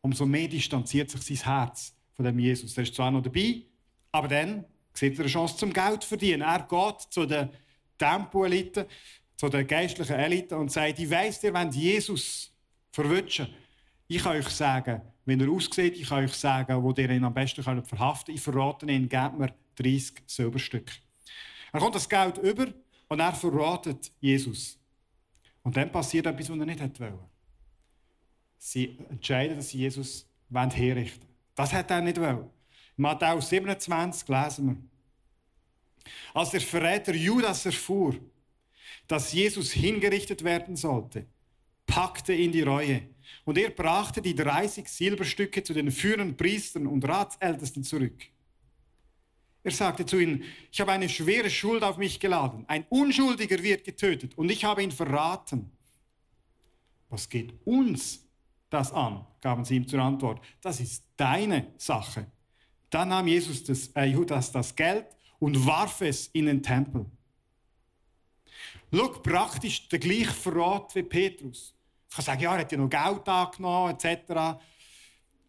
umso 0.00 0.26
mehr 0.26 0.48
distanziert 0.48 1.10
sich 1.10 1.40
sein 1.40 1.52
Herz 1.52 1.94
von 2.14 2.24
dem 2.24 2.38
Jesus. 2.38 2.76
Er 2.76 2.82
ist 2.82 2.94
zwar 2.94 3.10
noch 3.10 3.22
dabei, 3.22 3.62
aber 4.12 4.28
dann 4.28 4.64
sieht 4.92 5.14
er 5.14 5.20
eine 5.20 5.28
Chance 5.28 5.56
zum 5.56 5.72
Geld 5.72 6.04
verdienen. 6.04 6.42
Er 6.42 6.66
geht 6.68 7.00
zu 7.10 7.26
den 7.26 7.50
Tempo-Eliten, 7.96 8.86
zu 9.36 9.48
den 9.48 9.66
geistlichen 9.66 10.16
Eliten 10.16 10.54
und 10.54 10.72
sagt, 10.72 10.98
ich 10.98 11.10
weiss, 11.10 11.42
ihr 11.44 11.54
wollt 11.54 11.74
Jesus 11.74 12.52
verwünschen. 12.90 13.48
Ich 14.08 14.22
kann 14.22 14.36
euch 14.36 14.48
sagen, 14.48 15.02
wenn 15.24 15.40
er 15.40 15.50
aussieht, 15.50 15.96
ich 15.96 16.08
kann 16.08 16.24
euch 16.24 16.32
sagen, 16.32 16.82
wo 16.82 16.92
ihr 16.92 17.10
ihn 17.10 17.24
am 17.24 17.34
besten 17.34 17.62
verhaften 17.62 17.98
könnt. 17.98 18.28
Ich 18.30 18.40
verrate 18.40 18.86
ihn, 18.86 19.08
gebt 19.08 19.38
mir 19.38 19.54
30 19.76 20.22
Silberstücke. 20.26 20.94
Er 21.72 21.80
kommt 21.80 21.94
das 21.94 22.08
Geld 22.08 22.38
über 22.38 22.66
und 23.08 23.20
er 23.20 23.32
verratet 23.32 24.10
Jesus. 24.20 24.78
Und 25.62 25.76
dann 25.76 25.90
passiert 25.92 26.26
etwas, 26.26 26.50
was 26.50 26.58
er 26.58 26.66
nicht 26.66 26.80
wollte. 27.00 27.18
Sie 28.58 28.98
entscheiden, 29.10 29.56
dass 29.56 29.70
sie 29.70 29.78
Jesus 29.78 30.26
herrichten 30.50 31.20
wollen. 31.22 31.34
Das 31.54 31.72
hat 31.72 31.90
er 31.90 32.00
nicht 32.00 32.20
wollen. 32.20 32.50
Matthäus 32.96 33.48
27 33.48 34.28
lesen 34.28 34.66
wir. 34.66 34.76
Als 36.34 36.50
der 36.50 36.60
Verräter 36.60 37.14
Judas 37.14 37.66
erfuhr, 37.66 38.16
dass 39.06 39.32
Jesus 39.32 39.72
hingerichtet 39.72 40.42
werden 40.42 40.76
sollte, 40.76 41.26
packte 41.86 42.32
ihn 42.34 42.52
die 42.52 42.62
Reue. 42.62 43.02
Und 43.44 43.58
er 43.58 43.70
brachte 43.70 44.22
die 44.22 44.34
30 44.34 44.88
Silberstücke 44.88 45.62
zu 45.62 45.74
den 45.74 45.90
führenden 45.90 46.36
Priestern 46.36 46.86
und 46.86 47.06
Ratsältesten 47.06 47.84
zurück. 47.84 48.26
Er 49.62 49.72
sagte 49.72 50.06
zu 50.06 50.18
ihnen, 50.18 50.44
ich 50.70 50.80
habe 50.80 50.92
eine 50.92 51.08
schwere 51.08 51.50
Schuld 51.50 51.82
auf 51.82 51.96
mich 51.96 52.20
geladen. 52.20 52.64
Ein 52.68 52.86
Unschuldiger 52.88 53.62
wird 53.62 53.84
getötet 53.84 54.36
und 54.38 54.50
ich 54.50 54.64
habe 54.64 54.82
ihn 54.82 54.92
verraten. 54.92 55.70
Was 57.08 57.28
geht 57.28 57.54
uns 57.66 58.26
das 58.70 58.92
an? 58.92 59.26
gaben 59.40 59.64
sie 59.64 59.76
ihm 59.76 59.88
zur 59.88 60.00
Antwort. 60.00 60.44
Das 60.60 60.80
ist 60.80 61.04
deine 61.16 61.72
Sache. 61.76 62.26
Dann 62.90 63.08
nahm 63.08 63.26
Jesus 63.26 63.64
das, 63.64 63.88
äh, 63.88 64.04
Judas 64.04 64.52
das 64.52 64.74
Geld 64.74 65.06
und 65.38 65.66
warf 65.66 66.00
es 66.00 66.28
in 66.28 66.46
den 66.46 66.62
Tempel. 66.62 67.06
Schau, 68.92 69.08
praktisch 69.08 69.88
der 69.88 69.98
gleiche 69.98 70.32
Verrat 70.32 70.94
wie 70.94 71.02
Petrus. 71.02 71.74
Ich 72.08 72.16
kann 72.16 72.24
sagen, 72.24 72.40
ja, 72.40 72.54
er 72.54 72.60
hat 72.60 72.72
ja 72.72 72.78
noch 72.78 72.88
Geld 72.88 73.28
angenommen, 73.28 73.94
etc. 73.94 74.58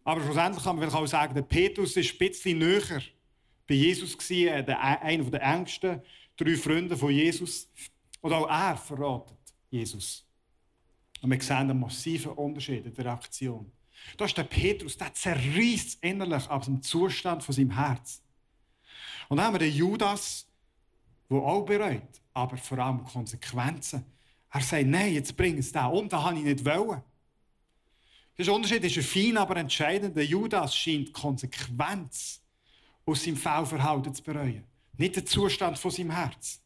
Aber 0.04 0.22
schlussendlich 0.22 0.62
kann 0.62 0.78
man 0.78 0.88
auch 0.90 1.06
sagen, 1.06 1.34
der 1.34 1.42
Petrus 1.42 1.96
ist 1.96 2.12
ein 2.12 2.18
bisschen 2.18 2.58
näher 2.58 3.02
bei 3.70 3.76
Jesus 3.76 4.18
gewesen, 4.18 4.68
äh, 4.68 4.74
einer 4.74 5.30
der 5.30 5.42
engsten 5.42 6.02
drei 6.36 6.56
Freunde 6.56 6.96
von 6.96 7.12
Jesus. 7.12 7.70
Und 8.20 8.32
auch 8.32 8.48
er 8.48 8.76
verratet 8.76 9.38
Jesus. 9.70 10.26
Und 11.22 11.30
wir 11.30 11.40
sehen 11.40 11.56
einen 11.56 11.78
massiven 11.78 12.32
Unterschied 12.32 12.84
in 12.84 12.92
der 12.92 13.04
Reaktion. 13.04 13.70
Da 14.16 14.24
ist 14.24 14.36
der 14.36 14.44
Petrus, 14.44 14.96
der 14.96 15.14
zerreißt 15.14 16.02
innerlich 16.02 16.50
aus 16.50 16.64
dem 16.64 16.82
Zustand 16.82 17.44
von 17.44 17.54
seinem 17.54 17.70
Herz. 17.70 18.20
Und 19.28 19.36
dann 19.36 19.46
haben 19.46 19.54
wir 19.54 19.60
den 19.60 19.74
Judas, 19.74 20.48
der 21.30 21.38
auch 21.38 21.64
bereut, 21.64 22.20
aber 22.34 22.56
vor 22.56 22.78
allem 22.78 23.04
Konsequenzen. 23.04 24.04
Er 24.50 24.60
sagt, 24.62 24.86
nein, 24.86 25.14
jetzt 25.14 25.36
bring 25.36 25.58
es 25.58 25.70
da 25.70 25.86
um, 25.86 26.08
das 26.08 26.20
habe 26.20 26.38
ich 26.38 26.42
nicht 26.42 26.64
wollen. 26.64 27.02
Der 28.36 28.52
Unterschied 28.52 28.82
ist 28.82 29.06
fein, 29.06 29.36
aber 29.36 29.58
entscheidend. 29.58 30.16
Der 30.16 30.24
Judas 30.24 30.74
scheint 30.74 31.12
Konsequenz 31.12 32.39
aus 33.10 33.24
seinem 33.24 33.36
Fehlverhalten 33.36 34.14
zu 34.14 34.22
bereuen. 34.22 34.64
Nicht 34.96 35.16
den 35.16 35.26
Zustand 35.26 35.78
von 35.78 35.90
seinem 35.90 36.10
Herz. 36.10 36.62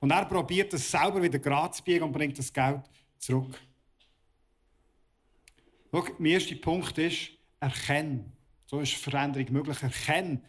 Und 0.00 0.10
er 0.10 0.24
probiert 0.26 0.72
es 0.74 0.90
selber 0.90 1.22
wieder 1.22 1.38
gerade 1.38 1.72
zu 1.72 1.82
biegen 1.82 2.04
und 2.04 2.12
bringt 2.12 2.38
das 2.38 2.52
Geld 2.52 2.82
zurück. 3.18 3.58
Schau, 5.90 6.06
mein 6.18 6.32
erster 6.32 6.56
Punkt 6.56 6.98
ist, 6.98 7.30
erkennen. 7.60 8.32
So 8.66 8.80
ist 8.80 8.94
Veränderung 8.94 9.52
möglich. 9.52 9.82
Erkennen, 9.82 10.44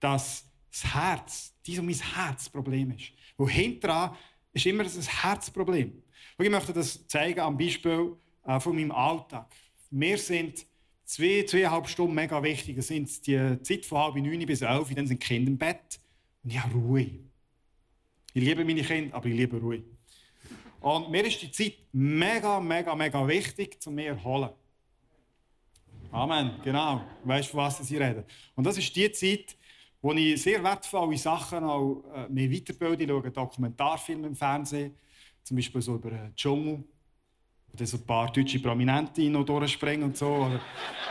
dass 0.00 0.44
das 0.70 0.94
Herz, 0.94 1.54
dies 1.64 1.78
und 1.78 1.86
mein 1.86 1.94
Herzproblem 1.94 2.92
ist. 2.92 3.12
Wo 3.36 3.48
hinterher 3.48 4.14
ist 4.52 4.66
immer 4.66 4.84
ein 4.84 4.90
Herzproblem. 4.90 6.02
ich 6.38 6.50
möchte 6.50 6.72
das 6.72 7.06
zeigen 7.06 7.40
am 7.40 7.56
Beispiel 7.56 8.16
äh, 8.44 8.60
von 8.60 8.74
meinem 8.74 8.92
Alltag. 8.92 9.50
Wir 9.90 10.18
sind 10.18 10.66
zwei, 11.08 11.42
zweieinhalb 11.46 11.88
Stunden 11.88 12.14
mega 12.14 12.42
wichtig. 12.42 12.76
Das 12.76 12.88
sind 12.88 13.26
die 13.26 13.62
Zeit 13.62 13.86
von 13.86 13.98
halb 13.98 14.14
neun 14.16 14.46
bis 14.46 14.60
elf, 14.62 14.94
dann 14.94 15.06
sind 15.06 15.22
die 15.22 15.26
Kinder 15.26 15.50
im 15.50 15.58
Bett. 15.58 15.98
Und 16.44 16.50
ich 16.50 16.62
habe 16.62 16.74
Ruhe. 16.74 17.06
Ich 18.34 18.44
liebe 18.44 18.64
meine 18.64 18.82
Kinder, 18.82 19.16
aber 19.16 19.26
ich 19.26 19.34
liebe 19.34 19.56
Ruhe. 19.56 19.82
Und 20.80 21.10
mir 21.10 21.24
ist 21.24 21.40
die 21.42 21.50
Zeit 21.50 21.74
mega, 21.92 22.60
mega, 22.60 22.94
mega 22.94 23.26
wichtig, 23.26 23.80
zu 23.82 23.90
mir 23.90 24.08
erholen. 24.08 24.50
Amen, 26.12 26.52
genau. 26.62 27.02
Weißt 27.24 27.48
du, 27.48 27.52
von 27.52 27.60
was 27.60 27.90
ich 27.90 27.98
rede? 27.98 28.24
Und 28.54 28.64
das 28.64 28.78
ist 28.78 28.94
die 28.94 29.10
Zeit, 29.10 29.56
wo 30.00 30.12
ich 30.12 30.40
sehr 30.40 30.62
wertvolle 30.62 31.16
Sachen 31.16 31.64
auch 31.64 32.04
äh, 32.14 32.28
mehr 32.28 32.50
weiterbilde. 32.52 33.04
Ich 33.04 33.10
schaue 33.10 33.30
Dokumentarfilme 33.30 34.28
im 34.28 34.36
Fernsehen, 34.36 34.94
zum 35.42 35.56
Beispiel 35.56 35.82
so 35.82 35.96
über 35.96 36.10
den 36.10 36.34
Dschungel 36.36 36.84
wo 37.72 37.84
so 37.84 37.96
ein 37.96 38.06
paar 38.06 38.32
deutsche 38.32 38.60
Prominente 38.60 39.28
noch 39.30 39.44
durchspringen 39.44 40.04
und 40.04 40.16
so. 40.16 40.26
Oder 40.26 40.60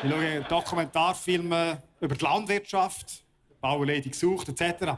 ich 0.04 0.10
schaue 0.10 0.46
Dokumentarfilme 0.50 1.84
über 2.02 2.16
die 2.16 2.24
Landwirtschaft, 2.24 3.24
Bauerledig 3.62 4.12
gesucht 4.12 4.50
etc. 4.50 4.98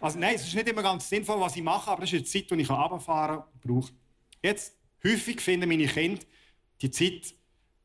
Also 0.00 0.18
nein, 0.18 0.34
es 0.36 0.46
ist 0.46 0.54
nicht 0.54 0.68
immer 0.68 0.82
ganz 0.82 1.08
sinnvoll, 1.08 1.40
was 1.40 1.56
ich 1.56 1.62
mache, 1.62 1.90
aber 1.90 2.02
das 2.02 2.12
ist 2.12 2.18
eine 2.18 2.24
Zeit, 2.24 2.50
die 2.50 2.62
ich 2.62 2.70
runterfahren 2.70 3.42
brauche. 3.62 3.92
Jetzt, 4.42 4.76
häufig 5.04 5.40
finden 5.40 5.68
meine 5.68 5.86
Kinder, 5.86 6.22
die 6.80 6.90
Zeit 6.90 7.34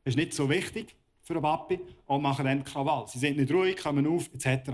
ist 0.04 0.16
nicht 0.16 0.32
so 0.32 0.48
wichtig 0.48 0.94
für 1.22 1.34
einen 1.34 1.42
Papi 1.42 1.80
und 2.06 2.22
machen 2.22 2.44
dann 2.44 2.62
Krawall. 2.62 3.08
Sie 3.08 3.18
sind 3.18 3.36
nicht 3.36 3.52
ruhig, 3.52 3.76
kommen 3.76 4.06
auf 4.06 4.30
etc. 4.32 4.70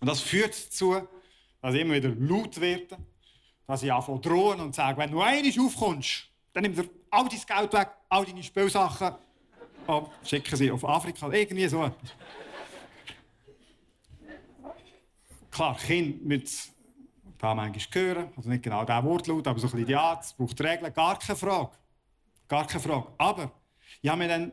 Und 0.00 0.08
das 0.08 0.20
führt 0.20 0.66
dazu, 0.66 0.96
dass 1.60 1.74
ich 1.74 1.80
immer 1.80 1.94
wieder 1.94 2.08
laut 2.08 2.60
werde, 2.60 2.98
dass 3.66 3.82
ich 3.82 3.92
anfange 3.92 4.20
drohen 4.20 4.60
und 4.60 4.74
sage, 4.74 4.98
wenn 4.98 5.12
du 5.12 5.20
einmal 5.20 5.64
aufkommst, 5.64 6.28
Dann 6.52 6.62
nimmt 6.62 6.78
er 6.78 6.84
all 7.12 7.28
dein 7.28 7.40
Geld 7.46 7.72
weg, 7.74 7.90
all 8.08 8.24
deine 8.24 8.42
Spielsachen 8.42 9.14
und 9.86 10.08
schicken 10.24 10.56
sie 10.56 10.70
auf 10.70 10.84
Afrika. 10.84 11.30
Irgendwie 11.30 11.68
so 11.68 11.84
etwas. 11.84 12.10
Klar, 15.50 15.76
Kind 15.76 16.24
mit 16.24 16.50
da 17.38 17.54
manchmal 17.54 18.04
hören, 18.04 18.32
also 18.36 18.48
nicht 18.48 18.62
genau 18.62 18.84
der 18.84 19.04
Wortlaut, 19.04 19.46
aber 19.46 19.58
so 19.58 19.66
ein 19.66 19.72
bisschen 19.72 19.94
Art, 19.96 20.24
es 20.24 20.32
braucht 20.32 20.60
Regeln, 20.60 20.94
gar 20.94 21.18
keine 21.18 21.36
Frage. 21.36 21.72
Gar 22.48 22.66
keine 22.66 22.82
Frage. 22.82 23.08
Aber 23.18 23.52
ich 24.00 24.08
habe 24.08 24.18
mich 24.18 24.28
dann 24.28 24.52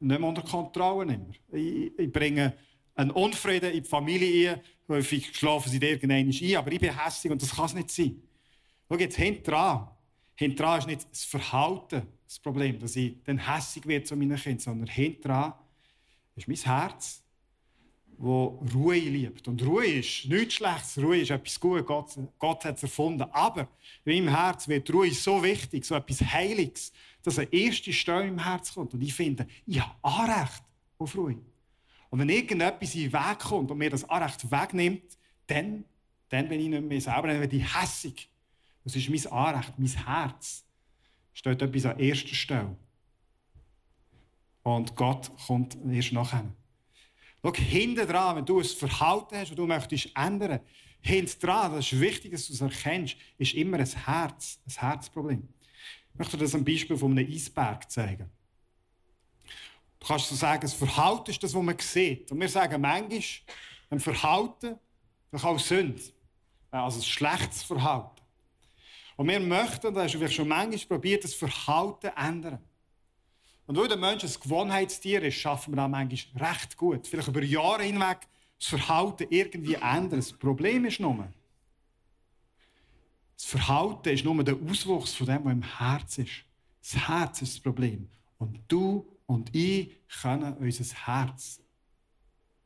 nicht 0.00 0.20
mehr 0.20 0.28
unter 0.28 0.42
Kontrolle. 0.42 1.14
Immer. 1.14 1.26
Ich, 1.52 1.98
ich 1.98 2.12
bringe 2.12 2.54
einen 2.94 3.10
Unfrieden 3.10 3.72
in 3.72 3.82
die 3.82 3.88
Familie 3.88 4.54
ein. 4.54 4.60
Häufig 4.88 5.34
schlafen 5.36 5.70
sie 5.70 5.78
irgendwann 5.78 6.10
ein, 6.10 6.56
aber 6.56 6.72
ich 6.72 6.80
bin 6.80 6.98
hässlich 6.98 7.32
und 7.32 7.40
das 7.40 7.54
kann 7.54 7.66
es 7.66 7.74
nicht 7.74 7.90
sein. 7.90 8.22
Schau 8.88 8.96
jetzt 8.96 9.16
hinterher. 9.16 9.93
Hinterher 10.36 10.78
ist 10.78 10.86
nicht 10.86 11.06
das 11.10 11.24
Verhalten 11.24 12.02
das 12.34 12.38
Problem, 12.40 12.78
dass 12.80 12.96
ich 12.96 13.14
dann 13.24 13.38
hässlich 13.38 13.86
werde 13.86 14.04
zu 14.04 14.16
meinen 14.16 14.36
Kindern, 14.36 14.58
sondern 14.58 14.88
hinterher 14.88 15.56
ist 16.34 16.48
mein 16.48 16.56
Herz, 16.56 17.22
wo 18.18 18.66
Ruhe 18.74 18.98
liebt. 18.98 19.46
Und 19.46 19.62
Ruhe 19.64 19.86
ist 19.86 20.26
nichts 20.26 20.54
Schlechtes, 20.54 20.98
Ruhe 20.98 21.18
ist 21.18 21.30
etwas 21.30 21.60
Gutes, 21.60 21.86
Gott, 21.86 22.18
Gott 22.38 22.64
hat 22.64 22.76
es 22.76 22.82
erfunden. 22.82 23.22
Aber 23.30 23.68
in 24.04 24.24
meinem 24.24 24.34
Herz 24.34 24.66
wird 24.66 24.92
Ruhe 24.92 25.12
so 25.12 25.42
wichtig, 25.42 25.84
so 25.84 25.94
etwas 25.94 26.20
Heiliges, 26.20 26.92
dass 27.22 27.38
eine 27.38 27.52
erste 27.52 27.92
Stelle 27.92 28.26
im 28.26 28.42
Herz 28.42 28.74
kommt. 28.74 28.94
Und 28.94 29.02
ich 29.02 29.14
finde, 29.14 29.46
ich 29.66 29.80
habe 29.80 29.94
Anrecht 30.02 30.62
auf 30.98 31.16
Ruhe. 31.16 31.38
Und 32.10 32.18
wenn 32.18 32.28
irgendetwas 32.28 32.94
in 32.94 33.02
den 33.02 33.12
Weg 33.12 33.38
kommt 33.38 33.70
und 33.70 33.78
mir 33.78 33.90
das 33.90 34.08
Anrecht 34.08 34.50
wegnimmt, 34.50 35.18
dann, 35.46 35.84
dann 36.28 36.48
bin 36.48 36.60
ich 36.60 36.68
nicht 36.68 36.82
mehr 36.82 37.00
selber, 37.00 37.28
dann 37.28 37.40
werde 37.40 37.56
ich 37.56 37.80
hässig. 37.80 38.28
Das 38.84 38.94
ist 38.94 39.08
mein 39.08 39.32
Anrecht, 39.32 39.78
mein 39.78 39.88
Herz. 39.88 40.64
Steht 41.32 41.62
etwas 41.62 41.86
an 41.86 41.98
erster 41.98 42.34
Stelle. 42.34 42.76
Und 44.62 44.94
Gott 44.94 45.30
kommt 45.46 45.76
erst 45.90 46.12
nachher. 46.12 46.52
Schau, 47.42 47.54
hinten 47.54 48.06
dran, 48.06 48.36
wenn 48.36 48.46
du 48.46 48.60
ein 48.60 48.64
Verhalten 48.64 49.36
hast, 49.36 49.50
das 49.50 49.56
du 49.56 49.66
möchtest 49.66 50.10
ändern, 50.14 50.60
hinten 51.00 51.38
dran, 51.40 51.72
das 51.72 51.92
ist 51.92 52.00
wichtig, 52.00 52.32
dass 52.32 52.46
du 52.46 52.54
es 52.54 52.60
erkennst, 52.60 53.16
ist 53.36 53.54
immer 53.54 53.78
ein 53.78 53.86
Herz, 53.86 54.60
ein 54.66 54.72
Herzproblem. 54.72 55.48
Ich 56.12 56.18
möchte 56.18 56.36
dir 56.36 56.44
das 56.44 56.54
am 56.54 56.64
Beispiel 56.64 56.96
von 56.96 57.10
einem 57.10 57.30
Eisberg 57.30 57.90
zeigen. 57.90 58.30
Du 59.98 60.06
kannst 60.06 60.28
so 60.28 60.34
sagen, 60.34 60.62
das 60.62 60.72
Verhalten 60.72 61.30
ist 61.30 61.42
das, 61.42 61.52
was 61.54 61.62
man 61.62 61.78
sieht. 61.78 62.30
Und 62.30 62.40
wir 62.40 62.48
sagen 62.48 62.80
manchmal, 62.80 63.20
ein 63.90 64.00
Verhalten 64.00 64.78
das 65.34 65.42
kann 65.42 65.56
auch 65.56 65.58
Sünde. 65.58 66.00
Also 66.70 67.00
ein 67.00 67.02
schlechtes 67.02 67.64
Verhalten. 67.64 68.13
Und 69.16 69.28
wir 69.28 69.40
möchten, 69.40 69.94
das 69.94 70.04
hast 70.04 70.14
du 70.14 70.18
vielleicht 70.18 70.34
schon 70.34 70.48
manchmal 70.48 70.98
probiert, 70.98 71.24
das 71.24 71.34
Verhalten 71.34 72.10
ändern. 72.16 72.58
Und 73.66 73.76
weil 73.76 73.88
der 73.88 73.96
Mensch 73.96 74.24
ein 74.24 74.32
Gewohnheitstier 74.42 75.22
ist, 75.22 75.36
schaffen 75.36 75.72
wir 75.72 75.76
das 75.76 75.90
manchmal 75.90 76.50
recht 76.50 76.76
gut. 76.76 77.06
Vielleicht 77.06 77.28
über 77.28 77.42
Jahre 77.42 77.84
hinweg 77.84 78.18
das 78.58 78.68
Verhalten 78.68 79.26
irgendwie 79.30 79.74
ändern. 79.74 80.20
Das 80.20 80.32
Problem 80.32 80.84
ist 80.84 81.00
nur, 81.00 81.28
das 83.36 83.46
Verhalten 83.46 84.08
ist 84.10 84.24
nur 84.24 84.42
der 84.44 84.56
Auswuchs 84.56 85.14
von 85.14 85.26
dem, 85.26 85.44
was 85.44 85.52
im 85.52 85.78
Herz 85.78 86.18
ist. 86.18 86.44
Das 86.82 87.08
Herz 87.08 87.42
ist 87.42 87.54
das 87.54 87.62
Problem. 87.62 88.08
Und 88.38 88.60
du 88.68 89.06
und 89.26 89.54
ich 89.54 89.92
können 90.22 90.54
unser 90.54 90.84
Herz 91.06 91.60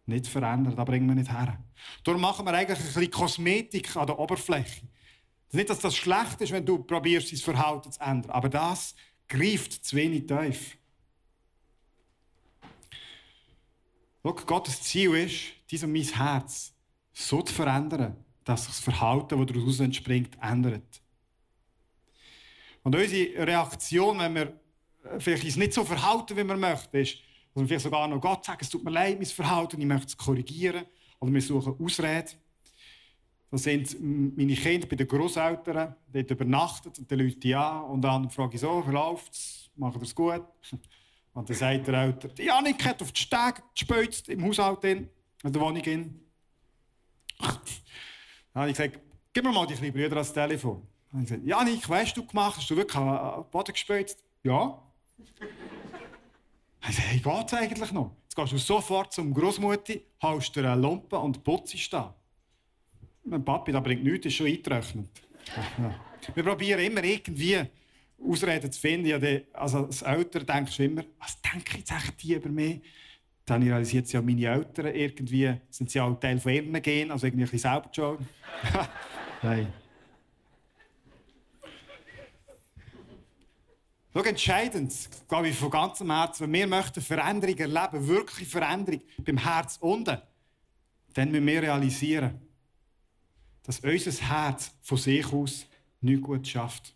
nicht 0.07 0.27
verändern. 0.27 0.75
Da 0.75 0.85
bringen 0.85 1.07
wir 1.07 1.15
nicht 1.15 1.31
her. 1.31 1.59
Darum 2.03 2.21
machen 2.21 2.45
wir 2.45 2.53
eigentlich 2.53 2.79
ein 2.79 2.85
bisschen 2.85 3.11
Kosmetik 3.11 3.95
an 3.97 4.07
der 4.07 4.19
Oberfläche. 4.19 4.87
Das 5.49 5.55
ist 5.55 5.55
nicht, 5.55 5.71
dass 5.71 5.79
das 5.81 5.97
schlecht 5.97 6.41
ist, 6.43 6.53
wenn 6.53 6.67
du 6.67 6.79
probierst, 6.83 7.33
dein 7.33 7.39
Verhalten 7.39 7.91
zu 7.91 8.01
ändern. 8.01 8.31
Aber 8.31 8.51
das 8.51 8.95
greift 9.27 9.85
zu 9.85 9.97
wenig 9.97 10.27
tief. 10.27 10.77
Schau, 14.23 14.35
Gottes 14.35 14.83
Ziel 14.83 15.15
ist, 15.15 15.41
dies 15.71 15.83
und 15.85 15.93
mein 15.93 16.03
Herz 16.03 16.75
so 17.15 17.41
zu 17.41 17.55
verändern, 17.55 18.23
dass 18.45 18.65
sich 18.65 18.75
das 18.75 18.81
Verhalten, 18.81 19.39
das 19.39 19.55
daraus 19.55 19.81
entspringt, 19.81 20.37
ändert. 20.43 21.01
Und 22.83 22.95
unsere 22.95 23.47
Reaktion, 23.47 24.19
wenn 24.19 24.35
wir 24.35 24.61
vielleicht 25.19 25.45
uns 25.45 25.57
nicht 25.57 25.73
so 25.73 25.83
verhalten, 25.83 26.37
wie 26.37 26.45
wir 26.45 26.57
möchten, 26.57 26.97
ist, 26.97 27.17
dass 27.55 27.63
wir 27.63 27.69
vielleicht 27.69 27.85
sogar 27.85 28.07
noch 28.07 28.21
Gott 28.21 28.45
sagen, 28.45 28.59
es 28.61 28.69
tut 28.69 28.85
mir 28.85 28.91
leid, 28.91 29.17
mein 29.17 29.27
Verhalten, 29.27 29.81
ich 29.81 29.87
möchte 29.87 30.09
es 30.09 30.17
korrigieren. 30.17 30.85
Oder 31.21 31.33
wir 31.33 31.43
suchen 31.43 31.75
Ausrede. 31.83 32.33
Das 33.51 33.63
sind 33.63 33.97
meine 34.37 34.55
Kinder 34.55 34.87
bei 34.87 34.97
den 34.97 35.09
Großeltern, 35.09 35.95
dort 36.13 36.31
übernachtet 36.31 36.99
und 36.99 37.11
dann 37.11 37.19
Leute 37.19 37.49
ja 37.49 37.81
und 37.81 38.03
dann 38.03 38.29
frage 38.31 38.57
ich 38.57 38.61
so, 38.61 38.85
wie 38.87 38.93
läuft 38.93 39.33
es, 39.33 39.71
macht 39.77 40.03
es 40.03 40.15
gut? 40.15 40.45
Und 41.35 41.49
dann 41.49 41.57
sagt 41.57 41.87
der 41.87 41.95
Älter, 41.95 42.29
die 42.29 42.43
Janik 42.43 42.85
hat 42.85 43.01
auf 43.01 43.13
die 43.13 43.21
Stege 43.21 43.63
gespült 43.73 44.29
im 44.29 44.45
Haushalt, 44.45 44.83
in, 44.83 45.09
der 45.45 45.61
Wohnung. 45.61 45.85
In. 45.85 46.21
Dann 47.39 48.63
habe 48.63 48.71
ich 48.71 48.77
gesagt, 48.77 48.99
gib 49.33 49.45
mir 49.45 49.53
mal 49.53 49.65
die 49.65 49.75
kleinen 49.75 49.93
Brüder 49.93 50.17
ans 50.17 50.33
Telefon. 50.33 50.83
Dann 51.13 51.21
habe 51.21 51.23
ich 51.23 51.29
gesagt, 51.29 51.47
Janik, 51.47 51.89
weißt 51.89 52.17
du 52.17 52.27
gemacht? 52.27 52.57
Hast 52.57 52.69
du 52.69 52.75
wirklich 52.75 52.97
am 52.97 53.45
Boden 53.53 53.73
gespült? 53.73 54.17
Ja. 54.43 54.83
Ich 56.89 56.95
sagte, 56.95 57.11
hey, 57.11 57.21
geht's 57.21 57.55
eigentlich 57.55 57.93
noch? 57.93 58.13
Jetzt 58.23 58.37
gehst 58.37 58.53
du 58.53 58.59
sofort 58.59 59.13
zum 59.13 59.35
Großmutter, 59.35 59.95
haust 60.23 60.55
dir 60.55 60.73
eine 60.73 60.81
Lumpe 60.81 61.19
und 61.19 61.43
putzt 61.45 61.93
da. 61.93 62.15
Mein 63.31 63.45
Papi, 63.45 63.73
das 63.73 63.83
bringt 63.83 64.05
nichts, 64.05 64.27
ist 64.27 64.35
schon 64.35 64.47
eingerechnet. 64.47 65.09
Wir 66.35 66.43
probieren 66.43 66.81
immer 66.81 67.05
irgendwie 67.05 67.61
Ausreden 68.23 68.73
zu 68.73 68.81
finden. 68.81 69.45
Also 69.53 69.85
als 69.85 70.03
Eltern 70.03 70.47
denkst 70.47 70.77
du 70.77 70.85
immer, 70.85 71.05
was 71.19 71.41
denken 71.41 71.79
jetzt 71.79 71.93
echt 71.93 72.23
die 72.23 72.35
über 72.35 72.49
mich? 72.49 72.81
Dann 73.45 73.63
realisiert 73.63 74.07
sie 74.07 74.15
ja, 74.15 74.23
meine 74.23 74.47
Eltern 74.47 74.95
irgendwie 74.95 75.55
sind 75.71 75.91
sie 75.91 76.01
auch 76.01 76.19
Teil 76.21 76.39
von 76.39 76.53
ihren 76.53 76.83
Genen, 76.83 77.11
also 77.11 77.27
irgendwie 77.27 77.45
ein 77.45 77.51
bisschen 77.51 77.71
selber 77.71 77.91
schon. 77.93 78.19
Nein. 79.43 79.73
Schau, 84.19 84.25
entscheidend, 84.25 84.93
glaube 85.29 85.49
ich, 85.49 85.55
von 85.55 85.71
ganzem 85.71 86.11
Herzen, 86.11 86.43
wenn 86.45 86.53
wir 86.53 86.67
möchten 86.67 87.01
Veränderung 87.01 87.57
erleben, 87.57 88.09
wirklich 88.09 88.49
Veränderung 88.49 89.01
beim 89.19 89.39
Herz 89.39 89.77
unten, 89.81 90.19
dann 91.15 91.31
müssen 91.31 91.47
wir 91.47 91.63
realisieren, 91.63 92.41
dass 93.69 93.81
unser 93.81 94.13
Herz 94.27 94.75
von 94.81 94.97
sich 94.97 95.31
aus 95.31 95.67
nichts 96.01 96.23
gut 96.23 96.49
schafft. 96.49 96.95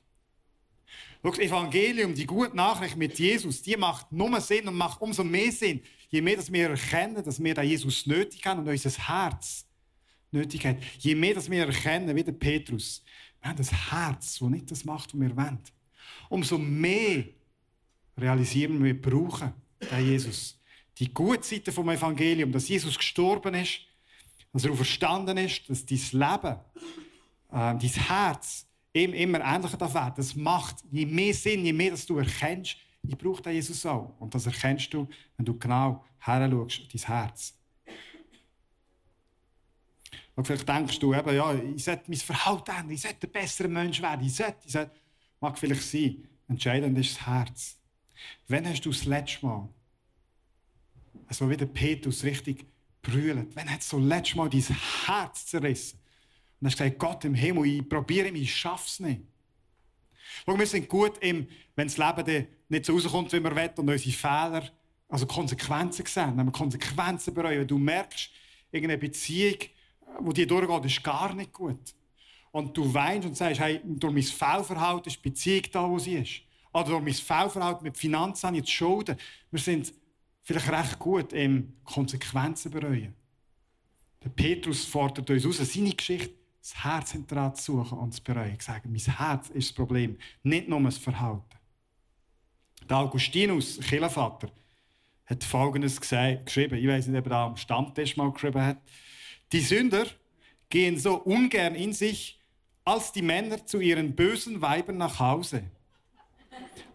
Das 1.23 1.39
Evangelium, 1.39 2.15
die 2.15 2.25
gute 2.25 2.57
Nachricht 2.57 2.97
mit 2.97 3.19
Jesus, 3.19 3.61
die 3.61 3.77
macht 3.77 4.11
nur 4.11 4.41
Sinn 4.41 4.67
und 4.67 4.77
macht 4.77 5.03
umso 5.03 5.23
mehr 5.23 5.53
Sinn, 5.53 5.83
je 6.09 6.23
mehr 6.23 6.37
dass 6.37 6.51
wir 6.51 6.71
erkennen, 6.71 7.23
dass 7.23 7.45
wir 7.45 7.53
da 7.53 7.61
Jesus 7.61 8.07
nötig 8.07 8.47
haben 8.47 8.61
und 8.61 8.69
unser 8.69 8.91
Herz 8.91 9.67
nötig 10.31 10.65
hat. 10.65 10.79
Je 10.99 11.15
mehr 11.15 11.35
dass 11.35 11.51
wir 11.51 11.67
erkennen, 11.67 12.17
wie 12.17 12.25
der 12.25 12.33
Petrus, 12.33 13.05
wir 13.43 13.51
haben 13.51 13.59
das 13.59 13.71
Herz, 13.93 14.39
das 14.39 14.49
nicht 14.49 14.71
das 14.71 14.87
macht, 14.87 15.13
was 15.13 15.21
wir 15.21 15.37
wollen. 15.37 15.59
Umso 16.31 16.57
mehr 16.57 17.27
realisieren 18.17 18.79
wir, 18.79 18.95
wir 18.95 19.03
brauchen 19.03 19.53
den 19.91 20.07
Jesus. 20.07 20.59
Die 20.97 21.13
gute 21.13 21.47
Seite 21.47 21.71
vom 21.71 21.91
Evangelium, 21.91 22.51
dass 22.51 22.67
Jesus 22.67 22.97
gestorben 22.97 23.53
ist, 23.57 23.81
dass 24.53 24.65
er 24.65 24.75
verstanden 24.75 25.39
ist, 25.39 25.69
dass 25.69 25.87
dein 25.87 25.99
Leben, 25.99 26.57
äh, 26.57 26.59
dein 27.51 27.81
Herz 27.81 28.67
ihm 28.93 29.15
immer 29.15 29.41
ähnlicher 29.41 29.95
werden 29.95 30.15
Das 30.17 30.35
macht 30.37 30.85
je 30.91 31.07
mehr 31.07 31.33
Sinn, 31.33 31.65
je 31.65 31.73
mehr 31.73 31.93
dass 31.93 32.07
du 32.07 32.19
erkennst, 32.19 32.77
ich 33.03 33.19
brauche 33.19 33.43
den 33.43 33.55
Jesus 33.55 33.85
auch. 33.87 34.15
Und 34.21 34.35
das 34.35 34.47
erkennst 34.47 34.93
du, 34.95 35.09
wenn 35.37 35.47
du 35.47 35.59
genau 35.59 36.05
her 36.21 36.49
schaust, 36.51 36.83
dein 36.93 37.03
Herz. 37.03 37.55
Und 40.35 40.47
vielleicht 40.47 40.69
denkst 40.69 40.99
du 40.99 41.15
eben, 41.15 41.35
ja, 41.35 41.55
ich 41.55 41.85
sollte 41.85 42.05
mein 42.09 42.19
Verhalten 42.19 42.71
ändern, 42.71 42.91
ich 42.91 43.03
sollte 43.03 43.27
ein 43.27 43.33
besserer 43.33 43.69
Mensch 43.69 44.01
werden, 44.01 44.25
ich 44.25 44.35
sollte, 44.35 44.59
ich 44.65 44.73
sollte. 44.73 44.93
Mag 45.41 45.59
vielleicht 45.59 45.83
sein. 45.83 46.29
Entscheidend 46.49 46.97
ist 46.99 47.17
das 47.17 47.27
Herz. 47.27 47.77
Wann 48.47 48.67
hast 48.67 48.83
du 48.83 48.91
das 48.91 49.05
letzte 49.05 49.45
Mal, 49.45 49.69
also 51.27 51.51
wie 51.51 51.57
der 51.57 51.67
Petrus 51.67 52.23
richtig 52.23 52.65
brüllt, 53.03 53.55
wann 53.55 53.71
hat 53.71 53.83
so 53.83 53.99
das 53.99 54.07
letzte 54.09 54.37
Mal 54.37 54.49
dein 54.49 54.63
Herz 55.05 55.47
zerrissen? 55.47 55.99
Und 56.61 56.69
hast 56.69 56.79
gesagt, 56.79 56.99
Gott 56.99 57.25
im 57.25 57.35
Himmel, 57.35 57.67
ich 57.67 57.89
probiere 57.89 58.31
mich, 58.31 58.43
ich 58.43 58.57
schaffe 58.57 58.87
es 58.87 59.01
nicht. 59.01 59.23
Schau, 60.47 60.59
wir 60.59 60.67
sind 60.67 60.89
gut, 60.89 61.19
im, 61.19 61.47
wenn 61.75 61.89
das 61.89 61.99
Leben 61.99 62.47
nicht 62.69 62.87
so 62.87 62.95
rauskommt, 62.95 63.33
wie 63.33 63.43
wir 63.43 63.55
wollen 63.55 63.71
und 63.77 63.91
unsere 63.91 64.17
Fehler, 64.17 64.71
also 65.09 65.27
Konsequenzen 65.27 66.07
sehen, 66.07 66.37
wenn 66.37 66.47
wir 66.47 66.53
Konsequenzen 66.53 67.35
bereuen, 67.35 67.61
wenn 67.61 67.67
du 67.67 67.79
merkst, 67.79 68.31
irgendeine 68.71 68.99
Beziehung, 68.99 69.59
wo 70.21 70.33
die 70.33 70.47
durchgeht, 70.47 70.85
ist 70.87 71.05
gar 71.05 71.35
nicht 71.35 71.53
gut. 71.53 71.95
Und 72.51 72.77
du 72.77 72.93
weinst 72.93 73.27
und 73.27 73.37
sagst, 73.37 73.61
hey, 73.61 73.81
durch 73.85 74.13
mein 74.13 74.23
Fehlverhalten 74.23 75.11
ist 75.11 75.17
die 75.17 75.29
Beziehung 75.29 75.63
da, 75.73 75.89
wo 75.89 75.99
sie 75.99 76.15
ist. 76.15 76.43
Oder 76.73 76.85
durch 76.85 77.03
mein 77.03 77.15
Fehlverhalten 77.15 77.83
mit 77.83 77.97
Finanzen 77.97 78.47
habe 78.47 78.57
ich 78.57 78.63
jetzt 78.63 78.73
Schulden. 78.73 79.17
Wir 79.51 79.61
sind 79.61 79.93
vielleicht 80.43 80.71
recht 80.71 80.99
gut 80.99 81.33
im 81.33 81.75
Konsequenzen 81.85 82.71
bereuen. 82.71 83.15
Der 84.23 84.29
Petrus 84.31 84.85
fordert 84.85 85.29
uns 85.31 85.47
aus, 85.47 85.57
seine 85.59 85.91
Geschichte 85.91 86.35
das 86.61 86.85
Herz 86.85 87.13
hinterher 87.13 87.55
zu 87.55 87.83
suchen 87.83 87.99
und 87.99 88.13
zu 88.13 88.23
bereuen. 88.23 88.55
Ich 88.57 88.63
sage, 88.63 88.89
mein 88.89 89.01
Herz 89.01 89.49
ist 89.51 89.71
das 89.71 89.75
Problem, 89.75 90.17
nicht 90.45 90.69
nur 90.69 90.81
das 90.83 90.99
Verhalten. 90.99 91.59
Der 92.89 92.99
Augustinus, 92.99 93.81
Kirchenvater, 93.81 94.51
hat 95.27 95.45
Folgendes 95.45 96.01
geschrieben. 96.01 96.77
Ich 96.77 96.87
weiß 96.87 97.09
nicht, 97.09 97.19
ob 97.19 97.27
er 97.27 97.31
da 97.31 97.47
am 97.47 97.57
Stammtisch 97.57 98.17
mal 98.17 98.31
geschrieben 98.31 98.63
hat. 98.63 98.79
Die 99.51 99.61
Sünder 99.61 100.07
gehen 100.69 100.99
so 100.99 101.17
ungern 101.17 101.75
in 101.75 101.93
sich, 101.93 102.41
als 102.85 103.13
die 103.13 103.23
Männer 103.23 103.65
zu 103.67 103.81
ihren 103.81 104.15
bösen 104.15 104.61
Weibern 104.61 104.99
nach 104.99 105.19
Hause, 105.19 105.65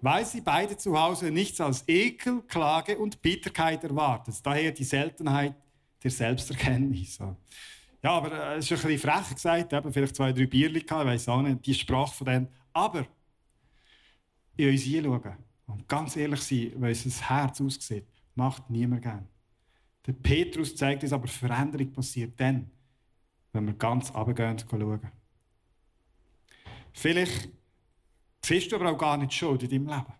weil 0.01 0.25
sie 0.25 0.41
beide 0.41 0.77
zu 0.77 0.99
Hause 0.99 1.31
nichts 1.31 1.59
als 1.61 1.83
Ekel, 1.87 2.41
Klage 2.43 2.97
und 2.97 3.21
Bitterkeit 3.21 3.83
erwarten. 3.83 4.33
Daher 4.43 4.71
die 4.71 4.83
Seltenheit 4.83 5.55
der 6.03 6.11
Selbsterkenntnis. 6.11 7.19
Ja, 8.03 8.11
aber 8.11 8.31
äh, 8.31 8.57
es 8.57 8.69
ist 8.69 8.85
ein 8.85 8.89
bisschen 8.89 9.11
frech 9.11 9.33
gesagt, 9.33 9.73
eben 9.73 9.93
vielleicht 9.93 10.15
zwei, 10.15 10.31
drei 10.31 10.45
Bierchen 10.45 10.85
gehabt, 10.85 11.05
ich 11.05 11.11
weiß 11.11 11.29
auch 11.29 11.41
nicht, 11.41 11.65
die 11.65 11.73
Sprache 11.73 12.13
von 12.13 12.25
denen. 12.25 12.47
Aber 12.73 13.07
in 14.55 14.69
uns 14.69 14.81
hinschauen 14.81 15.37
und 15.65 15.87
ganz 15.87 16.15
ehrlich 16.15 16.41
sein, 16.41 16.71
wie 16.75 16.87
unser 16.87 17.29
Herz 17.29 17.61
aussieht, 17.61 18.05
macht 18.35 18.69
niemand 18.69 19.01
gern. 19.01 19.27
Der 20.05 20.13
Petrus 20.13 20.75
zeigt 20.75 21.03
uns 21.03 21.11
aber, 21.11 21.27
Veränderung 21.27 21.91
passiert 21.91 22.39
dann, 22.39 22.69
wenn 23.51 23.65
wir 23.65 23.73
ganz 23.73 24.13
runtergehen 24.13 24.51
und 24.51 24.65
schauen. 24.69 25.11
Vielleicht 26.93 27.49
siehst 28.47 28.71
du 28.71 28.77
aber 28.77 28.91
auch 28.91 28.97
gar 28.97 29.17
nicht 29.17 29.33
Schuld 29.33 29.63
in 29.63 29.69
deinem 29.69 29.87
Leben. 29.87 30.13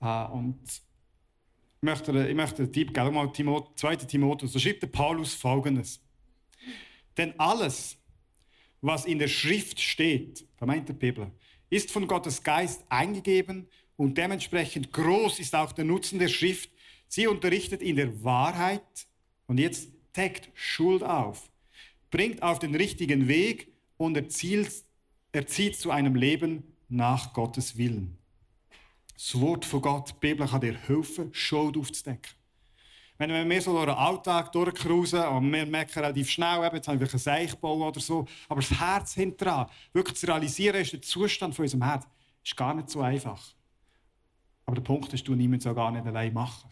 Ah, 0.00 0.26
und 0.26 0.60
ich 0.62 1.82
möchte, 1.82 2.28
ich 2.28 2.34
möchte 2.34 2.70
Tipp 2.70 2.92
geben, 2.92 3.14
mal 3.14 3.32
Timot, 3.32 3.78
2. 3.78 3.96
Timotheus, 3.96 4.52
da 4.52 4.58
schreibt 4.58 4.82
der 4.82 4.88
Paulus 4.88 5.34
folgendes. 5.34 6.00
Denn 7.16 7.38
alles, 7.38 7.96
was 8.80 9.06
in 9.06 9.18
der 9.18 9.28
Schrift 9.28 9.80
steht, 9.80 10.46
da 10.58 10.66
meint 10.66 10.88
der 10.88 10.94
Bibel, 10.94 11.30
ist 11.70 11.90
von 11.90 12.06
Gottes 12.06 12.42
Geist 12.42 12.84
eingegeben 12.88 13.68
und 13.96 14.18
dementsprechend 14.18 14.92
groß 14.92 15.38
ist 15.38 15.54
auch 15.54 15.72
der 15.72 15.84
Nutzen 15.84 16.18
der 16.18 16.28
Schrift. 16.28 16.70
Sie 17.06 17.26
unterrichtet 17.26 17.80
in 17.80 17.96
der 17.96 18.24
Wahrheit 18.24 19.06
und 19.46 19.58
jetzt 19.58 19.88
deckt 20.16 20.50
Schuld 20.54 21.02
auf, 21.02 21.50
bringt 22.10 22.42
auf 22.42 22.58
den 22.58 22.74
richtigen 22.74 23.28
Weg 23.28 23.72
und 23.96 24.16
erzielt, 24.16 24.84
erzieht 25.34 25.76
zu 25.76 25.90
einem 25.90 26.14
Leben 26.14 26.62
nach 26.88 27.32
Gottes 27.32 27.76
Willen. 27.76 28.16
Das 29.14 29.40
Wort 29.40 29.64
von 29.64 29.82
Gott, 29.82 30.10
die 30.10 30.14
Bibel, 30.20 30.46
kann 30.46 30.60
dir 30.60 30.76
helfen, 30.76 31.32
Schuld 31.34 31.76
aufzudecken. 31.76 32.32
Wenn 33.18 33.30
wir 33.30 33.44
mehr 33.44 33.62
so 33.62 33.72
durch 33.72 33.86
den 33.86 33.94
Alltag 33.94 34.52
durchcruisen 34.52 35.24
und 35.24 35.52
wir 35.52 35.66
merken 35.66 36.00
relativ 36.00 36.30
schnell, 36.30 36.62
jetzt 36.72 36.88
haben 36.88 36.98
wir 36.98 37.08
einen 37.08 37.18
Seichbau 37.18 37.88
oder 37.88 38.00
so, 38.00 38.26
aber 38.48 38.60
das 38.60 38.70
Herz 38.78 39.14
hinterher, 39.14 39.68
wirklich 39.92 40.16
zu 40.16 40.26
realisieren, 40.26 40.80
ist 40.80 40.92
der 40.92 41.02
Zustand 41.02 41.54
von 41.54 41.64
unserem 41.64 41.84
Herz, 41.84 42.06
ist 42.44 42.56
gar 42.56 42.74
nicht 42.74 42.90
so 42.90 43.00
einfach. 43.00 43.40
Aber 44.66 44.76
der 44.76 44.82
Punkt 44.82 45.12
ist, 45.12 45.26
du 45.28 45.34
niemand 45.34 45.62
so 45.62 45.74
gar 45.74 45.92
nicht 45.92 46.06
allein 46.06 46.32
machen. 46.32 46.68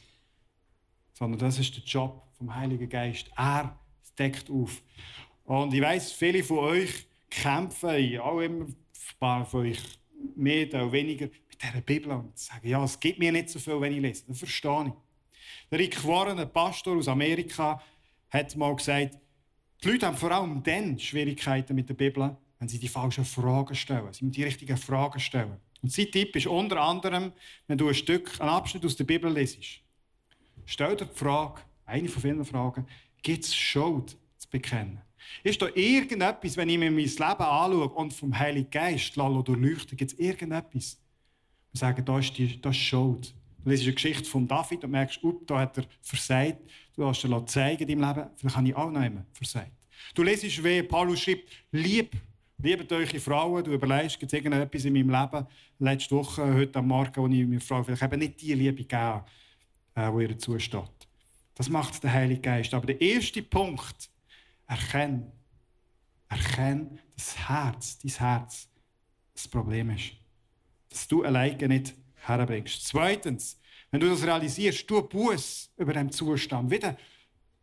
Sondern 1.12 1.38
das 1.38 1.58
ist 1.58 1.76
der 1.76 1.84
Job 1.84 2.26
vom 2.38 2.54
Heiligen 2.54 2.88
Geist. 2.88 3.30
Er 3.36 3.78
deckt 4.18 4.50
auf. 4.50 4.82
Und 5.44 5.74
ich 5.74 5.80
weiß, 5.80 6.12
viele 6.12 6.42
von 6.42 6.58
euch 6.58 7.06
kämpfen, 7.40 8.18
auch 8.20 8.40
immer 8.40 8.66
ein 8.66 8.76
paar 9.18 9.44
von 9.46 9.66
euch 9.66 9.80
mehr 10.36 10.66
oder 10.68 10.92
weniger, 10.92 11.26
mit 11.26 11.62
dieser 11.62 11.80
Bibel 11.80 12.12
und 12.12 12.38
sagen, 12.38 12.68
ja, 12.68 12.82
es 12.84 12.98
gibt 12.98 13.18
mir 13.18 13.32
nicht 13.32 13.48
so 13.48 13.58
viel, 13.58 13.80
wenn 13.80 13.92
ich 13.92 14.00
lese. 14.00 14.24
Das 14.28 14.38
verstehe 14.38 14.86
ich. 14.86 14.92
Der 15.70 15.78
Rick 15.78 16.06
Warren, 16.06 16.38
ein 16.38 16.52
Pastor 16.52 16.96
aus 16.96 17.08
Amerika, 17.08 17.80
hat 18.30 18.56
mal 18.56 18.74
gesagt, 18.76 19.18
die 19.82 19.88
Leute 19.88 20.06
haben 20.06 20.16
vor 20.16 20.30
allem 20.30 20.62
dann 20.62 20.98
Schwierigkeiten 20.98 21.74
mit 21.74 21.88
der 21.88 21.94
Bibel, 21.94 22.36
wenn 22.58 22.68
sie 22.68 22.78
die 22.78 22.88
falschen 22.88 23.24
Fragen 23.24 23.74
stellen. 23.74 24.12
Sie 24.12 24.24
müssen 24.24 24.32
die 24.32 24.44
richtigen 24.44 24.76
Fragen 24.76 25.18
stellen. 25.18 25.56
Und 25.82 25.90
sein 25.90 26.10
Tipp 26.10 26.36
ist 26.36 26.46
unter 26.46 26.80
anderem, 26.80 27.32
wenn 27.66 27.78
du 27.78 27.88
ein 27.88 27.94
Stück, 27.94 28.40
einen 28.40 28.50
Abschnitt 28.50 28.84
aus 28.84 28.96
der 28.96 29.04
Bibel 29.04 29.32
lesest, 29.32 29.80
stell 30.64 30.96
dir 30.96 31.06
die 31.06 31.18
Frage, 31.18 31.62
eine 31.84 32.08
von 32.08 32.22
vielen 32.22 32.44
Fragen, 32.44 32.86
gibt 33.22 33.44
es 33.44 33.54
Schuld 33.54 34.16
zu 34.38 34.48
bekennen? 34.48 35.00
Ist 35.42 35.60
da 35.60 35.68
irgendetwas, 35.74 36.56
wenn 36.56 36.68
ich 36.68 36.78
mir 36.78 36.90
mein 36.90 37.04
Leben 37.04 37.20
anschaue 37.20 37.88
und 37.88 38.12
vom 38.12 38.38
Heiligen 38.38 38.70
Geist 38.70 39.16
durchleuchte, 39.16 39.96
gibt 39.96 40.12
es 40.12 40.18
irgendetwas? 40.18 40.98
Wir 41.72 41.78
sagen, 41.78 42.04
da 42.04 42.18
ist, 42.18 42.36
die, 42.36 42.60
da 42.60 42.70
ist 42.70 42.76
Schuld. 42.76 43.34
Du 43.64 43.70
liest 43.70 43.84
eine 43.84 43.92
Geschichte 43.92 44.24
von 44.24 44.46
David 44.46 44.84
und 44.84 44.90
merkst, 44.90 45.24
up, 45.24 45.46
da 45.46 45.60
hat 45.60 45.78
er 45.78 45.84
versagt. 46.00 46.58
Du 46.94 47.06
hast 47.06 47.22
dir 47.22 47.46
zeigen 47.46 47.88
in 47.88 48.00
deinem 48.00 48.08
Leben, 48.08 48.30
vielleicht 48.36 48.56
habe 48.56 48.68
ich 48.68 48.76
auch 48.76 48.90
noch 48.90 49.02
immer 49.02 49.24
versagt. 49.32 49.72
Du 50.14 50.22
lesest, 50.22 50.62
wie 50.62 50.82
Paulus 50.82 51.20
schreibt, 51.20 51.48
lieb, 51.70 52.12
liebt 52.58 52.92
eure 52.92 53.20
Frauen. 53.20 53.64
Du 53.64 53.72
überlegst, 53.72 54.18
gibt 54.18 54.32
es 54.32 54.36
irgendetwas 54.36 54.84
in 54.84 54.92
meinem 54.92 55.10
Leben, 55.10 55.46
letzte 55.78 56.16
Woche, 56.16 56.54
heute 56.54 56.78
am 56.80 56.88
Morgen, 56.88 57.16
wo 57.16 57.26
ich 57.26 57.46
mir 57.46 57.60
frage, 57.60 57.84
vielleicht 57.84 58.02
eben 58.02 58.18
nicht 58.18 58.40
die 58.40 58.54
Liebe 58.54 58.82
gegeben, 58.82 59.22
äh, 59.94 60.10
die 60.10 60.22
ihr 60.22 60.38
zusteht. 60.38 61.08
Das 61.54 61.68
macht 61.68 62.02
der 62.02 62.12
Heilige 62.12 62.40
Geist. 62.40 62.74
Aber 62.74 62.86
der 62.86 63.00
erste 63.00 63.42
Punkt, 63.42 64.10
erkenn, 64.72 65.30
erkenn, 66.28 66.98
das 67.14 67.36
Herz, 67.48 67.98
dein 67.98 68.10
Herz, 68.10 68.68
das 69.34 69.46
Problem 69.48 69.90
ist. 69.90 70.12
Dass 70.88 71.06
du 71.08 71.22
alleine 71.24 71.68
nicht 71.68 71.94
herbringst. 72.14 72.86
Zweitens, 72.86 73.58
wenn 73.90 74.00
du 74.00 74.08
das 74.08 74.22
realisierst, 74.22 74.88
du 74.88 75.02
Buß 75.02 75.72
über 75.76 75.92
dem 75.92 76.10
Zustand. 76.10 76.70
Wieder 76.70 76.96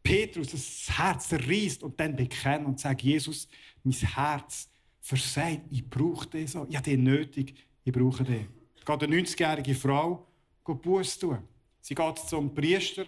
Petrus 0.03 0.51
das 0.51 0.97
Herz 0.97 1.29
zerreißt 1.29 1.83
und 1.83 1.99
dann 1.99 2.15
bekennt 2.15 2.65
und 2.65 2.79
sagt, 2.79 3.01
Jesus, 3.01 3.47
mein 3.83 3.93
Herz 3.93 4.69
versagt, 5.01 5.61
ich 5.71 5.87
brauche 5.89 6.27
den 6.27 6.47
so. 6.47 6.61
Habe 6.61 6.81
den 6.81 7.03
nötig, 7.03 7.55
ich 7.83 7.91
brauche 7.91 8.23
den. 8.23 8.47
Es 8.77 8.85
geht 8.85 9.03
eine 9.03 9.15
90-jährige 9.15 9.75
Frau 9.75 10.25
Buß 10.63 11.17
tun. 11.17 11.39
Sie 11.81 11.95
geht 11.95 12.19
zum 12.19 12.53
Priester 12.53 13.05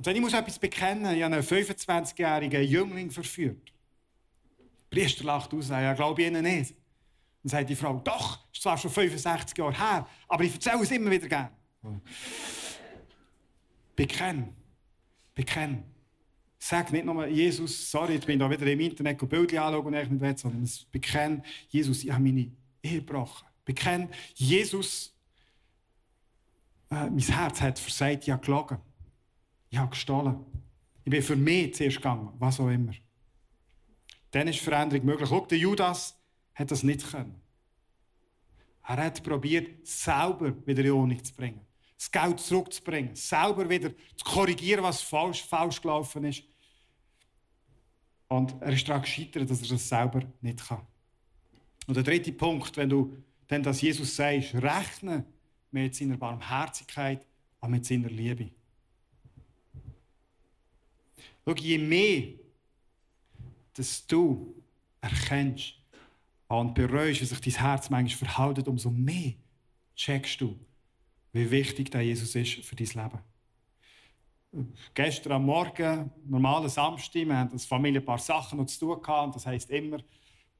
und 0.00 0.04
sagt, 0.04 0.16
ich 0.16 0.22
muss 0.22 0.32
etwas 0.32 0.58
bekennen, 0.58 1.14
ich 1.14 1.22
habe 1.22 1.34
einen 1.34 1.44
25-jährigen 1.44 2.62
Jüngling 2.64 3.10
verführt. 3.10 3.70
Der 4.58 4.96
Priester 4.96 5.24
lacht 5.24 5.52
aus, 5.52 5.68
ja, 5.68 5.92
glaube 5.92 6.22
ich 6.22 6.28
Ihnen 6.28 6.42
nicht. 6.42 6.74
Dann 7.42 7.50
sagt 7.50 7.68
die 7.68 7.76
Frau, 7.76 8.00
doch, 8.02 8.50
ist 8.50 8.62
zwar 8.62 8.78
schon 8.78 8.90
65 8.90 9.58
Jahre 9.58 9.78
her, 9.78 10.08
aber 10.26 10.44
ich 10.44 10.54
erzähle 10.54 10.80
es 10.80 10.90
immer 10.90 11.10
wieder 11.10 11.28
gerne. 11.28 11.50
Bekenn. 13.94 14.56
Bekenn. 15.34 15.84
Sag 16.58 16.90
nicht 16.92 17.04
nur, 17.04 17.26
Jesus, 17.26 17.90
sorry, 17.90 18.14
ich 18.14 18.24
bin 18.24 18.38
da 18.38 18.48
wieder 18.48 18.66
im 18.68 18.80
Internet 18.80 19.18
Bilder 19.28 19.66
anschauen 19.66 19.84
und 19.84 19.94
ich 19.94 20.08
nicht 20.08 20.22
will, 20.22 20.38
sondern 20.38 20.70
bekenn, 20.90 21.44
Jesus, 21.68 22.04
ich 22.04 22.10
habe 22.10 22.22
meine 22.22 22.50
Ehe 22.82 23.00
gebrochen. 23.00 23.46
Bekenn, 23.66 24.08
Jesus, 24.32 25.14
äh, 26.90 27.04
mein 27.04 27.18
Herz 27.18 27.60
hat 27.60 27.78
versagt, 27.78 28.22
ich 28.22 28.30
habe 28.30 28.42
gelogen. 28.42 28.78
Ich 29.70 29.78
habe 29.78 29.90
gestohlen. 29.90 30.44
Ich 31.04 31.10
bin 31.10 31.22
für 31.22 31.36
mich 31.36 31.74
zuerst 31.74 31.96
gegangen, 31.96 32.32
was 32.38 32.60
auch 32.60 32.68
immer. 32.68 32.92
Dann 34.32 34.48
ist 34.48 34.60
Veränderung 34.60 35.06
möglich. 35.06 35.28
Schau, 35.28 35.46
der 35.46 35.58
Judas 35.58 36.18
hat 36.54 36.70
das 36.70 36.82
nicht 36.82 37.08
können. 37.10 37.40
Er 38.86 38.96
hat 38.96 39.22
probiert, 39.22 39.86
selber 39.86 40.54
wieder 40.66 40.84
in 40.84 40.90
Ordnung 40.90 41.24
zu 41.24 41.32
bringen. 41.34 41.60
Das 41.96 42.10
Geld 42.10 42.40
zurückzubringen. 42.40 43.14
Selber 43.14 43.68
wieder 43.68 43.90
zu 44.16 44.24
korrigieren, 44.24 44.82
was 44.82 45.00
falsch, 45.00 45.42
falsch 45.44 45.80
gelaufen 45.80 46.24
ist. 46.24 46.42
Und 48.28 48.54
er 48.60 48.72
ist 48.72 48.88
daran 48.88 49.02
gescheitert, 49.02 49.50
dass 49.50 49.62
er 49.62 49.68
das 49.68 49.88
selber 49.88 50.22
nicht 50.40 50.66
kann. 50.66 50.86
Und 51.86 51.96
der 51.96 52.04
dritte 52.04 52.32
Punkt, 52.32 52.76
wenn 52.76 52.88
du 52.88 53.16
dann 53.46 53.62
das 53.62 53.80
Jesus 53.80 54.14
sagst, 54.14 54.54
rechne 54.54 55.24
mit 55.70 55.94
seiner 55.94 56.16
Barmherzigkeit 56.16 57.26
und 57.60 57.70
mit 57.70 57.84
seiner 57.84 58.08
Liebe. 58.08 58.50
Schau, 61.50 61.56
je 61.56 61.78
mehr, 61.78 62.28
dass 63.74 64.06
du 64.06 64.54
erkennst, 65.00 65.74
und 66.46 66.74
bereust, 66.74 67.20
wie 67.20 67.24
sich 67.24 67.40
dein 67.40 67.64
Herz 67.64 67.90
manchmal 67.90 68.28
verhält, 68.28 68.66
umso 68.66 68.90
mehr 68.90 69.34
checkst 69.94 70.40
du, 70.40 70.58
wie 71.32 71.48
wichtig 71.50 71.90
der 71.90 72.02
Jesus 72.02 72.34
ist 72.34 72.64
für 72.64 72.74
dein 72.74 72.88
Leben. 72.88 73.20
Gestern 74.94 75.32
am 75.32 75.46
Morgen, 75.46 76.10
normaler 76.24 76.68
Samstag, 76.68 77.26
wir 77.26 77.36
haben 77.36 77.52
als 77.52 77.66
Familie 77.66 78.00
ein 78.00 78.04
paar 78.04 78.18
Sachen 78.18 78.58
noch 78.58 78.66
zu 78.66 78.80
tun 78.80 79.00
gehabt, 79.00 79.36
das 79.36 79.46
heisst 79.46 79.70
immer 79.70 79.98
ein 79.98 80.04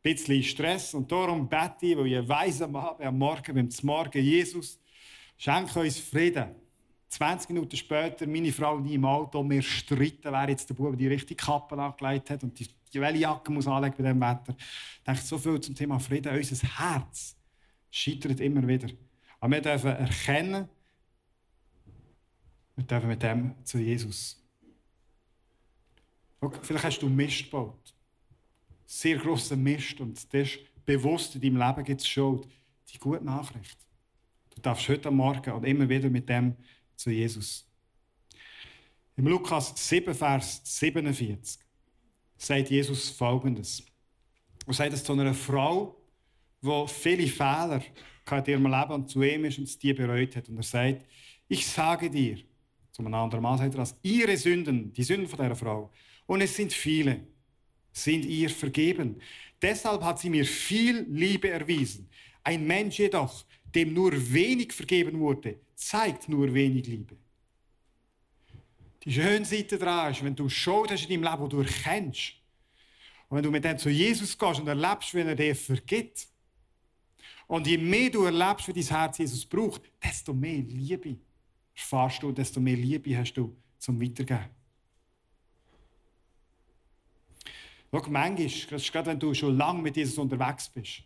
bisschen 0.01 0.45
Stress 0.45 0.95
und 0.95 1.11
darum 1.11 1.49
bete 1.49 1.87
ich, 1.87 1.97
weil 1.97 2.07
ich 2.07 2.29
weiss 2.29 2.63
am 2.63 2.77
am 2.77 3.19
Morgen, 3.19 3.55
beim 3.55 3.69
Morgen, 3.83 4.23
Jesus, 4.23 4.79
schenke 5.37 5.81
uns 5.81 5.99
Frieden. 5.99 6.55
20 7.11 7.51
Minuten 7.51 7.77
später, 7.77 8.27
meine 8.27 8.53
Frau 8.53 8.79
nie 8.79 8.95
im 8.95 9.05
Auto, 9.05 9.49
wir 9.49 9.63
streiten, 9.63 10.33
wer 10.33 10.49
jetzt 10.49 10.69
der 10.71 10.75
Bub 10.75 10.97
die 10.97 11.09
richtige 11.09 11.45
Kappe 11.45 11.77
angelegt 11.77 12.31
hat 12.31 12.43
und 12.43 12.59
die 12.59 12.67
die 12.93 13.01
welche 13.01 13.21
Jacke 13.21 13.53
muss 13.53 13.67
anlegen 13.67 13.95
bei 13.97 14.03
diesem 14.03 14.21
Wetter. 14.21 14.55
Ich 14.59 15.05
denke 15.05 15.21
so 15.21 15.39
viel 15.39 15.61
zum 15.61 15.75
Thema 15.75 15.99
Frieden. 15.99 16.37
Unser 16.37 16.67
Herz 16.79 17.37
scheitert 17.91 18.41
immer 18.41 18.67
wieder. 18.67 18.89
Aber 19.39 19.53
wir 19.53 19.63
dürfen 19.63 19.91
erkennen, 19.91 20.69
wir 22.77 22.85
dürfen 22.85 23.09
mit 23.09 23.23
dem 23.23 23.55
zu 23.65 23.79
Jesus. 23.79 24.43
Okay, 26.41 26.59
vielleicht 26.63 26.85
hast 26.85 26.99
du 27.01 27.09
Mist 27.09 27.45
gebaut. 27.45 27.95
Sehr 28.87 29.19
grosser 29.19 29.57
Mist. 29.57 30.01
Und 30.01 30.17
das 30.33 30.49
ist 30.49 30.59
bewusst, 30.85 31.35
in 31.35 31.43
deinem 31.43 31.59
Leben 31.59 31.85
gibt 31.85 32.01
es 32.01 32.09
Schuld. 32.09 32.49
Die 32.93 32.99
gute 32.99 33.25
Nachricht. 33.25 33.79
Du 34.55 34.61
darfst 34.61 34.89
heute 34.89 35.11
Morgen 35.11 35.53
und 35.53 35.65
immer 35.65 35.89
wieder 35.89 36.11
mit 36.11 36.29
dem 36.29 36.57
zu 37.01 37.11
Jesus. 37.11 37.67
Im 39.17 39.27
Lukas 39.27 39.73
7, 39.77 40.15
Vers 40.15 40.61
47 40.65 41.59
sagt 42.37 42.71
Jesus 42.71 43.11
Folgendes. 43.11 43.83
Er 44.67 44.75
sagt 44.75 44.93
es 44.93 45.03
zu 45.03 45.13
einer 45.13 45.33
Frau, 45.33 45.97
die 46.63 46.85
viele 46.89 47.27
Fehler 47.27 47.83
in 48.31 48.45
ihrem 48.45 48.67
Leben 48.67 48.93
und 48.93 49.09
zu 49.09 49.23
ihm 49.23 49.47
ist 49.47 49.59
und 49.59 49.83
die 49.83 49.95
bereut 49.95 50.37
hat. 50.37 50.49
Und 50.49 50.59
er 50.59 50.63
sagt, 50.63 51.07
ich 51.49 51.67
sage 51.67 52.11
dir, 52.11 52.39
zu 52.93 53.03
einem 53.03 53.15
anderen 53.15 53.43
Mal 53.43 53.57
sagt 53.57 53.75
er 53.75 53.79
das, 53.79 53.97
ihre 54.03 54.37
Sünden, 54.37 54.93
die 54.93 55.03
Sünden 55.03 55.27
von 55.27 55.39
dieser 55.39 55.57
Frau, 55.57 55.91
und 56.27 56.43
es 56.43 56.55
sind 56.55 56.73
viele, 56.73 57.21
sind 57.93 58.25
ihr 58.27 58.51
vergeben. 58.51 59.21
Deshalb 59.61 60.03
hat 60.03 60.19
sie 60.19 60.31
mir 60.31 60.45
viel 60.45 61.07
Liebe 61.09 61.49
erwiesen. 61.49 62.09
Ein 62.45 62.67
Mensch 62.67 62.99
jedoch, 62.99 63.45
dem 63.75 63.95
nur 63.95 64.13
wenig 64.33 64.73
vergeben 64.73 65.19
wurde, 65.19 65.59
zeigt 65.81 66.29
nur 66.29 66.53
wenig 66.53 66.87
Liebe. 66.87 67.17
Die 69.03 69.13
schöne 69.13 69.47
Seite 69.47 69.79
daran 69.79 70.13
ist, 70.13 70.23
wenn 70.23 70.37
du 70.37 70.49
Schuld 70.49 70.91
hast 70.91 71.09
in 71.09 71.23
deinem 71.23 71.33
Leben, 71.33 71.49
die 71.49 71.57
du 71.57 71.63
erkennst, 71.63 72.35
und 73.29 73.37
wenn 73.37 73.45
du 73.45 73.51
mit 73.51 73.65
dem 73.65 73.79
zu 73.79 73.89
Jesus 73.89 74.37
gehst 74.37 74.61
und 74.61 74.67
erlebst, 74.67 75.15
wie 75.15 75.21
er 75.21 75.35
dir 75.35 75.57
vergibt, 75.57 76.29
und 77.47 77.67
je 77.67 77.79
mehr 77.79 78.11
du 78.11 78.25
erlebst, 78.25 78.69
wie 78.69 78.73
dein 78.73 78.85
Herz 78.85 79.19
Jesus 79.19 79.47
braucht, 79.47 79.83
desto 80.05 80.35
mehr 80.35 80.59
Liebe 80.59 81.17
erfährst 81.75 82.23
du, 82.23 82.31
desto 82.31 82.61
mehr 82.61 82.77
Liebe 82.77 83.17
hast 83.17 83.33
du 83.35 83.57
zum 83.79 84.01
Weitergeben. 84.01 84.51
Schau, 87.91 88.03
manchmal, 88.09 88.47
das 88.47 88.83
ist 88.83 88.93
gerade 88.93 89.11
wenn 89.11 89.19
du 89.19 89.33
schon 89.33 89.57
lange 89.57 89.83
mit 89.83 89.97
Jesus 89.97 90.19
unterwegs 90.19 90.69
bist, 90.69 91.03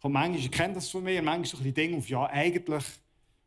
kommt 0.00 0.14
manchmal, 0.14 0.38
ich 0.38 0.50
kenne 0.50 0.74
das 0.74 0.90
von 0.90 1.02
mir, 1.02 1.22
manchmal 1.22 1.46
so 1.46 1.66
ein 1.66 1.74
Ding 1.74 1.96
auf, 1.96 2.08
ja, 2.08 2.26
eigentlich 2.26 2.84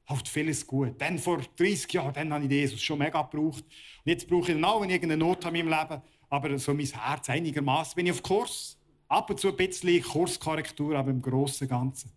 läuft 0.10 0.28
vieles 0.28 0.65
gut. 0.65 0.94
Dann 1.00 1.18
vor 1.18 1.41
30 1.58 1.91
Jahren, 1.94 2.13
dann 2.13 2.34
habe 2.34 2.46
ich 2.46 2.52
Jesus 2.52 2.82
schon 2.82 3.00
mega 3.00 3.22
gebraucht. 3.22 3.63
Und 3.63 4.12
jetzt 4.12 4.28
brauche 4.28 4.52
ich 4.52 4.58
ihn 4.58 4.63
auch, 4.63 4.82
wenn 4.82 4.89
ich 4.89 4.96
irgendeine 4.96 5.24
Not 5.24 5.46
habe 5.46 5.58
in 5.58 5.68
meinem 5.68 5.80
Leben. 5.80 6.02
Aber 6.30 6.58
so 6.58 6.74
mein 6.74 6.86
Herz 6.86 7.30
einigermaßen 7.30 7.96
bin 7.96 8.06
ich 8.08 8.12
auf 8.12 8.24
Kurs. 8.24 8.78
Ab 9.08 9.30
und 9.30 9.39
zu 9.39 9.50
ein 9.50 9.56
bisschen 9.56 10.02
Kurskorrektur, 10.02 10.98
aber 10.98 11.12
im 11.12 11.22
Großen 11.22 11.65
und 11.65 11.70
Ganzen. 11.70 12.12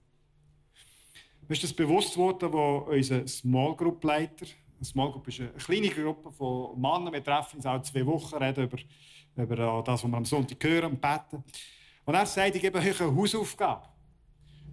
Mir 1.46 1.54
ist 1.54 1.64
das 1.64 1.72
bewusst 1.72 2.16
worden, 2.16 2.52
wo 2.52 2.86
unser 2.90 3.26
Small 3.26 3.74
Group 3.74 4.04
Leiter, 4.04 4.46
eine 4.76 4.84
Small 4.84 5.10
Group 5.12 5.28
ist 5.28 5.40
eine 5.40 5.50
kleine 5.50 5.88
Gruppe 5.88 6.30
von 6.30 6.80
Männern, 6.80 7.12
wir 7.12 7.24
treffen 7.24 7.56
uns 7.56 7.66
auch 7.66 7.80
zwei 7.82 8.04
Wochen, 8.06 8.36
reden 8.36 8.64
über, 8.64 8.78
über 9.36 9.82
das, 9.82 10.02
was 10.02 10.10
wir 10.10 10.16
am 10.16 10.24
Sonntag 10.24 10.62
hören 10.62 10.92
und 10.92 11.00
beten. 11.00 11.42
Und 12.04 12.14
er 12.14 12.26
sagt, 12.26 12.54
ich 12.54 12.62
gebe 12.62 12.78
euch 12.78 13.00
eine 13.00 13.14
Hausaufgabe. 13.14 13.86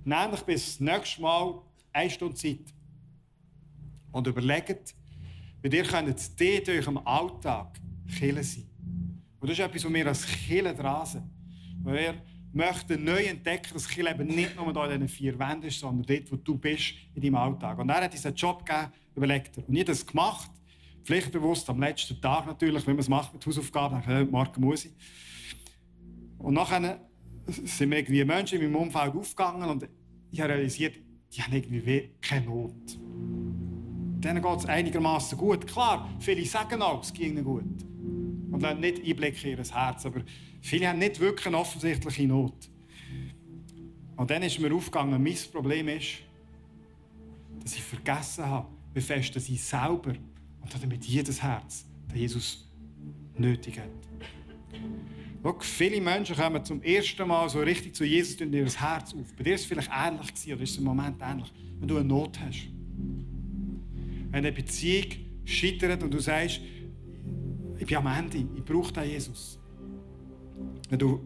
Nämlich 0.04 0.41
bis 0.41 0.80
nächstes 0.80 1.19
Mal 1.19 1.62
eine 1.91 2.10
Stunde 2.10 2.36
Zeit. 2.36 2.73
Und 4.15 4.28
überlegt, 4.28 4.95
wie 5.62 5.75
ihr 5.75 5.84
könnt 5.84 6.08
dort 6.08 6.67
in 6.69 6.78
eurem 6.78 6.97
Alltag 6.99 7.82
Kille 8.17 8.41
sein. 8.41 8.63
Und 9.41 9.49
das 9.49 9.60
ist 9.60 9.65
etwas, 9.65 9.84
was 9.84 9.93
wir 9.93 10.08
als 10.08 10.25
Kille 10.25 10.73
dran 10.73 11.06
sind. 11.06 11.23
Wir 11.84 12.15
möchten 12.54 13.04
neu 13.04 13.25
entdecken, 13.25 13.73
dass 13.73 13.89
Kille 13.89 14.12
eben 14.12 14.25
nicht 14.28 14.56
nur 14.56 14.69
in 14.69 14.89
diesen 14.89 15.10
vier 15.10 15.38
Wänden 15.38 15.67
ist, 15.67 15.82
sondern 15.82 16.06
dort, 16.06 16.32
wo 16.32 16.38
du 16.38 16.58
bist 16.58 16.93
in 17.13 17.23
deinem 17.23 17.36
Alltag. 17.36 17.78
Und 17.78 17.89
er 17.89 18.04
hat 18.06 18.13
diesen 18.13 18.34
Job 18.34 18.65
gegeben, 18.65 18.88
überlegt 19.15 19.58
er. 19.58 19.67
Und 19.67 19.73
ich 19.73 19.82
habe 19.82 19.91
das 19.91 20.06
gemacht, 20.06 20.49
pflichtbewusst, 21.04 21.69
am 21.69 21.82
letzten 21.82 22.21
Tag 22.21 22.45
natürlich, 22.45 22.88
wenn 22.88 22.95
man 22.95 23.01
es 23.01 23.10
macht 23.10 23.34
mit 23.34 23.45
Hausaufgaben, 23.45 24.01
dann 24.08 24.32
morgen 24.32 24.62
muss 24.62 24.86
ich. 24.86 24.93
Und 26.38 26.54
nachher 26.54 27.01
sind 27.47 27.89
mir 27.89 27.97
irgendwie 27.97 28.23
Menschen 28.23 28.62
in 28.62 28.71
meinem 28.71 28.84
Umfeld 28.84 29.13
aufgegangen 29.13 29.69
und 29.69 29.89
ich 30.32 30.39
habe 30.39 30.54
realisiert, 30.54 30.95
die 31.34 31.41
haben 31.41 31.54
irgendwie 31.54 32.12
keine 32.21 32.45
Not. 32.45 32.97
Denen 34.17 34.41
geht 34.41 34.60
es 34.60 34.65
einigermaßen 34.65 35.38
gut. 35.38 35.67
Klar, 35.67 36.10
viele 36.19 36.45
sagen 36.45 36.82
auch, 36.82 37.01
es 37.04 37.13
ging 37.13 37.32
ihnen 37.32 37.43
gut. 37.43 37.63
Und 38.51 38.62
lassen 38.62 38.80
nicht 38.80 39.06
Einblick 39.06 39.43
in 39.43 39.58
ihr 39.58 39.63
Herz. 39.63 40.06
Aber 40.06 40.21
viele 40.62 40.88
haben 40.88 40.99
nicht 40.99 41.19
wirklich 41.19 41.47
eine 41.47 41.58
offensichtliche 41.58 42.28
Not. 42.28 42.69
Und 44.15 44.32
dann 44.32 44.43
ist 44.43 44.60
mir 44.60 44.73
aufgegangen, 44.73 45.21
mein 45.21 45.38
Problem 45.51 45.89
ist, 45.89 46.19
dass 47.62 47.75
ich 47.75 47.84
vergessen 47.84 48.45
habe, 48.45 48.67
wie 48.93 49.01
fest 49.01 49.36
ich 49.36 49.63
selber 49.63 50.13
und 50.62 50.84
damit 50.84 51.06
jedes 51.06 51.41
Herz, 51.41 51.86
den 52.12 52.17
Jesus 52.17 52.67
nötig 53.38 53.80
hat. 53.80 53.89
Schau, 55.43 55.58
viele 55.60 56.01
Menschen 56.01 56.36
kommen 56.36 56.63
zum 56.65 56.82
ersten 56.82 57.28
Mal 57.28 57.47
so 57.49 57.60
richtig 57.60 57.93
zu 57.93 58.04
Jesus 58.04 58.41
und 58.41 58.54
ihr 58.54 58.65
Herz 58.65 59.13
auf. 59.13 59.34
Bei 59.38 59.43
dir 59.43 59.51
war 59.51 59.56
es 59.56 59.65
vielleicht 59.65 59.91
ähnlich 59.93 60.34
gewesen, 60.34 60.54
oder 60.54 60.63
ist 60.63 60.71
es 60.71 60.78
im 60.78 60.84
Moment 60.86 61.21
ähnlich, 61.21 61.54
wenn 61.80 61.88
du 61.88 61.97
eine 61.97 62.06
Not 62.06 62.39
hast. 62.39 62.67
Wenn 64.36 64.45
eine 64.45 64.52
Beziehung 64.52 65.06
scheitert 65.45 66.04
und 66.04 66.13
du 66.13 66.19
sagst, 66.19 66.60
ich 67.80 67.86
bin 67.86 67.95
am 67.95 68.08
Ende, 68.08 68.39
ich 68.39 68.65
brauche 68.65 68.91
den 68.91 69.10
Jesus. 69.10 69.58
Wenn 70.89 71.00
du 71.00 71.21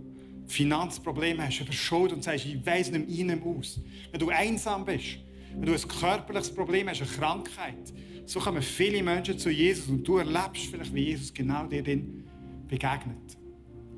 Finanzprobleme 0.45 1.43
hast, 1.43 1.59
über 1.59 1.71
Schuld 1.71 2.13
und 2.13 2.23
sagst, 2.23 2.45
ich 2.45 2.63
weiß 2.63 2.91
nicht 2.91 3.27
mehr 3.27 3.33
in 3.33 3.41
aus. 3.41 3.81
Wenn 4.11 4.19
du 4.19 4.29
einsam 4.29 4.85
bist, 4.85 5.17
wenn 5.55 5.65
du 5.65 5.73
ein 5.73 5.87
körperliches 5.87 6.53
Problem 6.53 6.87
hast, 6.87 7.01
eine 7.01 7.09
Krankheit, 7.09 7.91
so 8.27 8.39
kommen 8.39 8.61
viele 8.61 9.01
Menschen 9.01 9.39
zu 9.39 9.49
Jesus 9.49 9.89
und 9.89 10.07
du 10.07 10.17
erlebst 10.17 10.67
vielleicht, 10.67 10.93
wie 10.93 11.05
Jesus 11.05 11.33
genau 11.33 11.65
dir 11.65 11.81
dann 11.81 12.25
begegnet. 12.67 13.37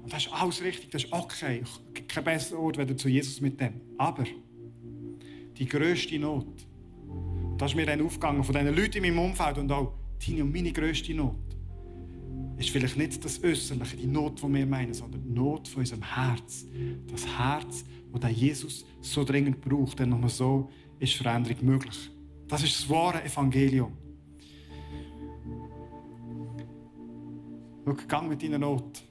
Und 0.04 0.14
das 0.14 0.26
ist 0.26 0.32
alles 0.32 0.64
richtig, 0.64 0.90
das 0.90 1.04
ist 1.04 1.12
okay. 1.12 1.64
Kein 2.08 2.24
besserer 2.24 2.60
Ort, 2.60 2.78
wenn 2.78 2.88
du 2.88 2.96
zu 2.96 3.10
Jesus 3.10 3.42
mit 3.42 3.60
dem. 3.60 3.74
Aber 3.98 4.24
die 5.58 5.66
grösste 5.66 6.18
Not, 6.18 6.66
das 7.62 7.74
ist 7.74 7.76
mir 7.76 7.86
dann 7.86 8.02
aufgegangen 8.02 8.44
von 8.44 8.56
diesen 8.56 8.76
Leuten 8.76 9.04
in 9.04 9.14
meinem 9.14 9.30
Umfeld 9.30 9.60
und 9.60 9.72
auch 9.72 9.94
deine 10.28 10.44
und 10.44 10.52
meine 10.52 10.72
grösste 10.72 11.14
Not, 11.14 11.36
ist 12.58 12.72
vielleicht 12.72 12.98
nicht 12.98 13.24
das 13.24 13.44
Äußerliche, 13.44 13.98
die 13.98 14.08
Not, 14.08 14.42
die 14.42 14.52
wir 14.52 14.66
meinen, 14.66 14.96
sondern 14.96 15.22
die 15.22 15.30
Not 15.30 15.68
von 15.68 15.82
unserem 15.82 16.02
Herz. 16.02 16.66
Das 17.12 17.28
Herz, 17.38 17.86
das 18.20 18.32
Jesus 18.32 18.84
so 19.02 19.24
dringend 19.24 19.62
braucht, 19.62 20.00
denn 20.00 20.10
nur 20.10 20.28
so 20.28 20.72
ist 20.98 21.14
Veränderung 21.14 21.64
möglich. 21.64 22.10
Das 22.48 22.64
ist 22.64 22.80
das 22.80 22.90
wahre 22.90 23.24
Evangelium. 23.24 23.94
Schau, 27.86 27.94
gang 28.08 28.28
mit 28.28 28.42
deiner 28.42 28.58
Not 28.58 29.04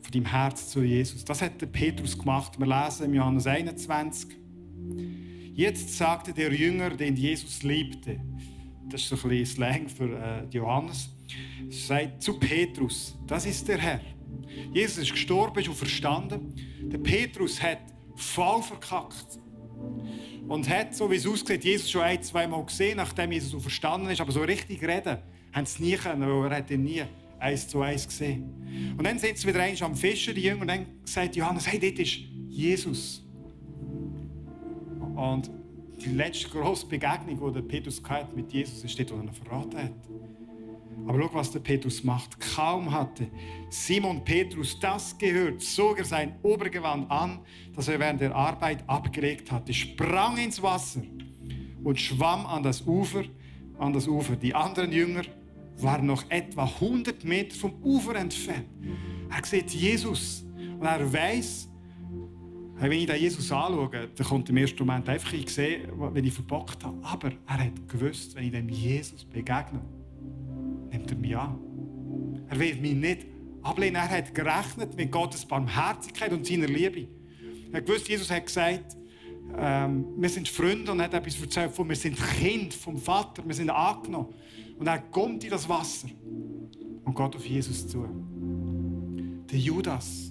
von 0.00 0.12
deinem 0.12 0.26
Herz 0.26 0.68
zu 0.68 0.82
Jesus. 0.82 1.24
Das 1.24 1.42
hat 1.42 1.60
der 1.60 1.66
Petrus 1.66 2.16
gemacht. 2.16 2.56
Wir 2.56 2.66
lesen 2.68 3.06
im 3.06 3.14
Johannes 3.14 3.48
21. 3.48 4.36
Jetzt 5.60 5.94
sagte 5.98 6.32
der 6.32 6.54
Jünger, 6.54 6.88
den 6.88 7.16
Jesus 7.16 7.62
liebte, 7.62 8.18
das 8.88 9.02
ist 9.02 9.12
ein 9.12 9.28
bisschen 9.28 9.44
Slang 9.44 9.88
für 9.90 10.18
äh, 10.18 10.46
Johannes, 10.50 11.10
sagt 11.68 12.22
zu 12.22 12.38
Petrus, 12.38 13.14
das 13.26 13.44
ist 13.44 13.68
der 13.68 13.76
Herr. 13.76 14.00
Jesus 14.72 14.96
ist 14.96 15.12
gestorben, 15.12 15.60
ist 15.60 15.68
und 15.68 15.74
verstanden. 15.74 16.54
Der 16.90 16.96
Petrus 16.96 17.60
hat 17.60 17.80
voll 18.16 18.62
verkackt. 18.62 19.38
Und 20.48 20.66
hat, 20.66 20.94
so 20.94 21.10
wie 21.10 21.16
es 21.16 21.26
aussieht, 21.26 21.62
Jesus 21.62 21.90
schon 21.90 22.04
ein, 22.04 22.22
zwei 22.22 22.46
Mal 22.46 22.64
gesehen, 22.64 22.96
nachdem 22.96 23.30
Jesus 23.30 23.60
verstanden 23.60 24.08
ist, 24.08 24.22
aber 24.22 24.32
so 24.32 24.40
richtig 24.40 24.82
reden, 24.82 25.18
haben 25.52 25.66
sie 25.66 25.82
nie 25.82 25.96
können, 25.96 26.22
weil 26.22 26.50
er 26.50 26.56
hat 26.56 26.70
ihn 26.70 26.84
nie 26.84 27.02
eins 27.38 27.68
zu 27.68 27.82
eins 27.82 28.08
gesehen. 28.08 28.94
Und 28.96 29.06
dann 29.06 29.18
sind 29.18 29.36
sie 29.36 29.46
wieder 29.46 29.60
eins 29.60 29.82
am 29.82 29.94
Fischen, 29.94 30.34
die 30.34 30.40
Jünger, 30.40 30.62
und 30.62 30.68
dann 30.68 30.86
sagt 31.04 31.36
Johannes, 31.36 31.70
hey, 31.70 31.78
dort 31.78 31.98
ist 31.98 32.18
Jesus. 32.48 33.26
Und 35.20 35.50
die 36.02 36.08
letzte 36.08 36.48
grosse 36.48 36.86
Begegnung, 36.86 37.52
die 37.52 37.60
Petrus 37.60 38.00
mit 38.34 38.50
Jesus 38.50 38.82
ist 38.82 38.98
dort, 38.98 39.10
wo 39.10 39.16
er 39.16 39.24
ihn 39.24 39.32
verraten 39.32 39.76
hat. 39.78 39.92
Aber 41.06 41.20
schau, 41.20 41.34
was 41.34 41.50
der 41.50 41.60
Petrus 41.60 42.02
macht. 42.02 42.40
Kaum 42.40 42.90
hatte 42.90 43.28
Simon 43.68 44.24
Petrus 44.24 44.80
das 44.80 45.18
gehört, 45.18 45.60
zog 45.60 45.98
er 45.98 46.06
sein 46.06 46.36
Obergewand 46.42 47.10
an, 47.10 47.40
das 47.76 47.88
er 47.88 48.00
während 48.00 48.22
der 48.22 48.34
Arbeit 48.34 48.82
abgelegt 48.86 49.52
hatte, 49.52 49.74
sprang 49.74 50.38
ins 50.38 50.62
Wasser 50.62 51.02
und 51.84 52.00
schwamm 52.00 52.46
an 52.46 52.62
das 52.62 52.86
Ufer. 52.86 53.24
An 53.78 53.92
das 53.92 54.08
Ufer. 54.08 54.36
Die 54.36 54.54
anderen 54.54 54.92
Jünger 54.92 55.22
war 55.78 56.00
noch 56.00 56.24
etwa 56.30 56.64
100 56.64 57.24
Meter 57.24 57.56
vom 57.56 57.74
Ufer 57.82 58.14
entfernt. 58.14 58.68
Er 59.30 59.44
sieht 59.44 59.70
Jesus 59.70 60.44
und 60.78 60.86
er 60.86 61.12
weiß, 61.12 61.69
wenn 62.88 62.92
ich 62.92 63.20
Jesus 63.20 63.52
anschaue, 63.52 63.90
dann 63.90 64.26
kommt 64.26 64.48
im 64.48 64.56
ersten 64.56 64.78
Moment 64.78 65.08
einfach, 65.08 65.32
ich 65.32 65.50
sehe, 65.50 65.88
wenn 65.96 66.24
ich 66.24 66.32
verbockt 66.32 66.82
habe. 66.84 66.96
Aber 67.02 67.30
er 67.46 67.64
hat 67.64 67.88
gewusst, 67.88 68.34
wenn 68.34 68.44
ich 68.44 68.52
dem 68.52 68.68
Jesus 68.68 69.24
begegne, 69.24 69.80
nimmt 70.90 71.10
er 71.10 71.16
mich 71.16 71.36
an. 71.36 71.58
Er 72.48 72.58
wird 72.58 72.80
mich 72.80 72.94
nicht 72.94 73.26
ablehnen. 73.62 73.96
Er 73.96 74.08
hat 74.08 74.34
gerechnet 74.34 74.96
mit 74.96 75.12
Gottes 75.12 75.44
Barmherzigkeit 75.44 76.32
und 76.32 76.46
seiner 76.46 76.66
Liebe. 76.66 77.06
Er 77.72 77.82
gewusst, 77.82 78.08
Jesus 78.08 78.30
hat 78.30 78.46
gesagt, 78.46 78.96
ähm, 79.56 80.06
wir 80.16 80.28
sind 80.28 80.48
Freunde 80.48 80.92
und 80.92 81.02
hat 81.02 81.14
etwas 81.14 81.40
erzählt 81.40 81.72
von, 81.72 81.88
wir 81.88 81.96
sind 81.96 82.16
Kind 82.38 82.74
vom 82.74 82.96
Vater, 82.96 83.42
wir 83.46 83.54
sind 83.54 83.70
angenommen. 83.70 84.28
Und 84.78 84.86
er 84.86 84.98
kommt 84.98 85.44
in 85.44 85.50
das 85.50 85.68
Wasser 85.68 86.08
und 87.04 87.14
geht 87.14 87.36
auf 87.36 87.44
Jesus 87.44 87.86
zu. 87.86 88.06
Der 89.50 89.58
Judas, 89.58 90.29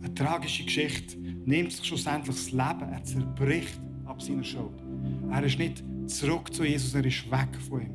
eine 0.00 0.14
tragische 0.14 0.64
Geschichte, 0.64 1.18
nimmt 1.18 1.72
sich 1.72 1.86
schlussendlich 1.86 2.36
das 2.36 2.52
Leben. 2.52 2.92
Er 2.92 3.02
zerbricht 3.02 3.80
ab 4.04 4.22
seiner 4.22 4.44
Schuld. 4.44 4.82
Er 5.30 5.42
ist 5.44 5.58
nicht 5.58 5.84
zurück 6.06 6.52
zu 6.52 6.64
Jesus, 6.64 6.94
er 6.94 7.04
ist 7.04 7.30
weg 7.30 7.48
von 7.68 7.82
ihm. 7.82 7.94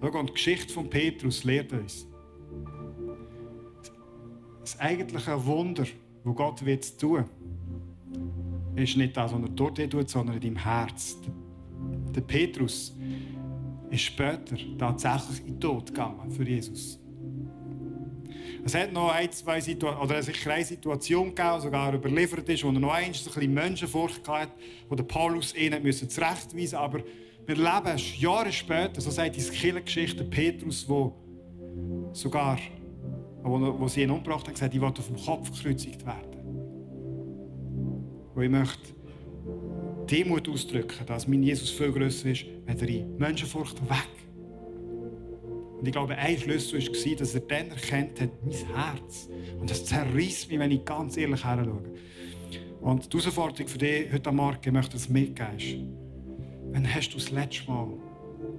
Schau, 0.00 0.20
und 0.20 0.28
die 0.28 0.34
Geschichte 0.34 0.72
von 0.72 0.88
Petrus 0.88 1.44
lehrt 1.44 1.72
uns, 1.72 2.06
das 4.60 4.78
eigentliche 4.78 5.44
Wunder, 5.46 5.84
das 6.24 6.34
Gott 6.34 6.64
wird 6.64 6.98
tun 6.98 7.24
ist 8.76 8.96
nicht 8.96 9.16
das, 9.16 9.32
was 9.32 9.42
er 9.42 9.48
dort 9.48 9.90
tut, 9.90 10.08
sondern 10.08 10.36
in 10.36 10.42
deinem 10.42 10.56
Herz. 10.56 11.16
Der 12.14 12.20
Petrus 12.20 12.94
ist 13.90 14.02
später 14.02 14.56
tatsächlich 14.78 15.40
in 15.40 15.54
den 15.54 15.60
Tod 15.60 15.86
gegangen 15.86 16.30
für 16.30 16.44
Jesus. 16.44 16.98
Es 18.66 18.74
hat 18.74 18.92
noch 18.92 19.12
ein, 19.12 19.30
zwei 19.30 19.60
Situationen, 19.60 20.02
oder 20.02 20.20
sicher 20.24 20.50
eine 20.50 20.64
Situation 20.64 21.32
gegeben, 21.32 21.60
sogar 21.60 21.94
überliefert 21.94 22.48
ist, 22.48 22.64
wo 22.64 22.70
er 22.70 22.80
noch 22.80 22.92
eins 22.92 23.20
ein 23.20 23.24
bisschen 23.32 23.54
Menschenfurcht 23.54 24.26
hatte, 24.26 24.50
wo 24.88 24.96
der 24.96 25.04
Paulus 25.04 25.54
ihn 25.54 25.80
müssen 25.84 26.10
zurechtweisen 26.10 26.76
Aber 26.76 26.98
wir 27.46 27.54
leben 27.54 27.96
Jahre 28.18 28.50
später, 28.50 29.00
so 29.00 29.08
sagt 29.12 29.36
die 29.36 29.40
Kirchengeschichte 29.40 30.24
Petrus, 30.24 30.88
wo 30.88 31.14
sogar, 32.12 32.58
wo, 33.44 33.78
wo 33.78 33.86
sie 33.86 34.02
ihn 34.02 34.10
umgebracht 34.10 34.48
haben, 34.48 34.54
gesagt, 34.54 34.74
ich 34.74 34.80
wollte 34.80 34.98
auf 35.00 35.06
dem 35.06 35.24
Kopf 35.24 35.52
gekreuzigt 35.52 36.04
werden. 36.04 36.36
Und 38.34 38.42
ich 38.42 38.50
möchte 38.50 38.96
Demut 40.10 40.48
ausdrücken, 40.48 41.06
dass 41.06 41.28
mein 41.28 41.44
Jesus 41.44 41.70
viel 41.70 41.92
größer 41.92 42.30
ist, 42.30 42.44
als 42.66 42.82
in 42.82 43.16
Menschenfurcht 43.16 43.80
weg. 43.88 44.15
Und 45.86 45.90
ich 45.90 45.92
glaube, 45.92 46.16
ein 46.16 46.36
Schlüssel 46.36 46.82
war, 46.82 47.16
dass 47.16 47.34
er 47.34 47.40
dann 47.42 47.70
erkennt 47.70 48.20
hat, 48.20 48.30
mein 48.42 48.74
Herz. 48.74 49.28
Und 49.60 49.70
das 49.70 49.84
zerriss 49.84 50.48
mich, 50.48 50.58
wenn 50.58 50.72
ich 50.72 50.84
ganz 50.84 51.16
ehrlich 51.16 51.44
heranschaue. 51.44 51.80
Und 52.80 53.12
die 53.12 53.18
Herausforderung 53.18 53.68
für 53.68 53.78
dich 53.78 54.12
heute 54.12 54.32
Morgen, 54.32 54.58
ich 54.64 54.72
möchte 54.72 54.94
das 54.94 55.08
mitgeben. 55.08 55.96
Wann 56.72 56.92
hast 56.92 57.10
du 57.10 57.18
das 57.18 57.30
letzte 57.30 57.70
Mal 57.70 57.86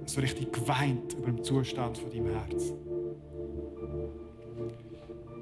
so 0.06 0.22
richtig 0.22 0.54
geweint 0.54 1.12
über 1.18 1.30
den 1.30 1.44
Zustand 1.44 1.98
von 1.98 2.10
deinem 2.10 2.30
Herz? 2.30 2.72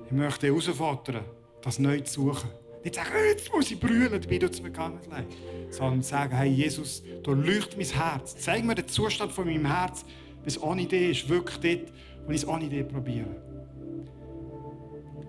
Ich 0.07 0.13
möchte 0.13 0.41
dich 0.41 0.51
herausfordern, 0.51 1.25
das 1.63 1.79
neu 1.79 2.01
zu 2.01 2.23
suchen. 2.23 2.51
Nicht 2.83 2.97
sagen, 2.97 3.11
jetzt 3.29 3.53
muss 3.53 3.71
ich 3.71 3.79
brüllen, 3.79 4.21
dabei 4.21 4.39
tut 4.39 4.51
es 4.51 4.61
mir 4.61 4.73
gar 4.73 4.89
nicht 4.89 5.07
leid. 5.07 5.27
Sondern 5.71 6.03
sagen, 6.03 6.37
hey 6.37 6.51
Jesus, 6.51 7.05
du 7.23 7.33
leucht 7.33 7.77
mein 7.77 7.87
Herz. 7.87 8.35
Zeig 8.37 8.65
mir 8.65 8.75
den 8.75 8.89
Zustand 8.89 9.31
von 9.31 9.45
meinem 9.45 9.67
Herz, 9.67 10.05
bis 10.47 10.63
ohne 10.63 10.87
dich 10.87 11.23
ist 11.25 11.29
wirklich 11.29 11.57
dort, 11.59 11.93
wo 12.25 12.31
ich 12.31 12.37
es 12.37 12.47
ohne 12.47 12.69
dich 12.69 12.87
probiere. 12.87 13.27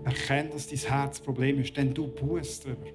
Erkenne, 0.04 0.50
dass 0.50 0.68
dein 0.68 0.78
Herz 0.78 1.18
Problem 1.18 1.60
ist, 1.60 1.76
denn 1.76 1.92
du 1.92 2.06
bußt 2.06 2.66
darüber. 2.66 2.86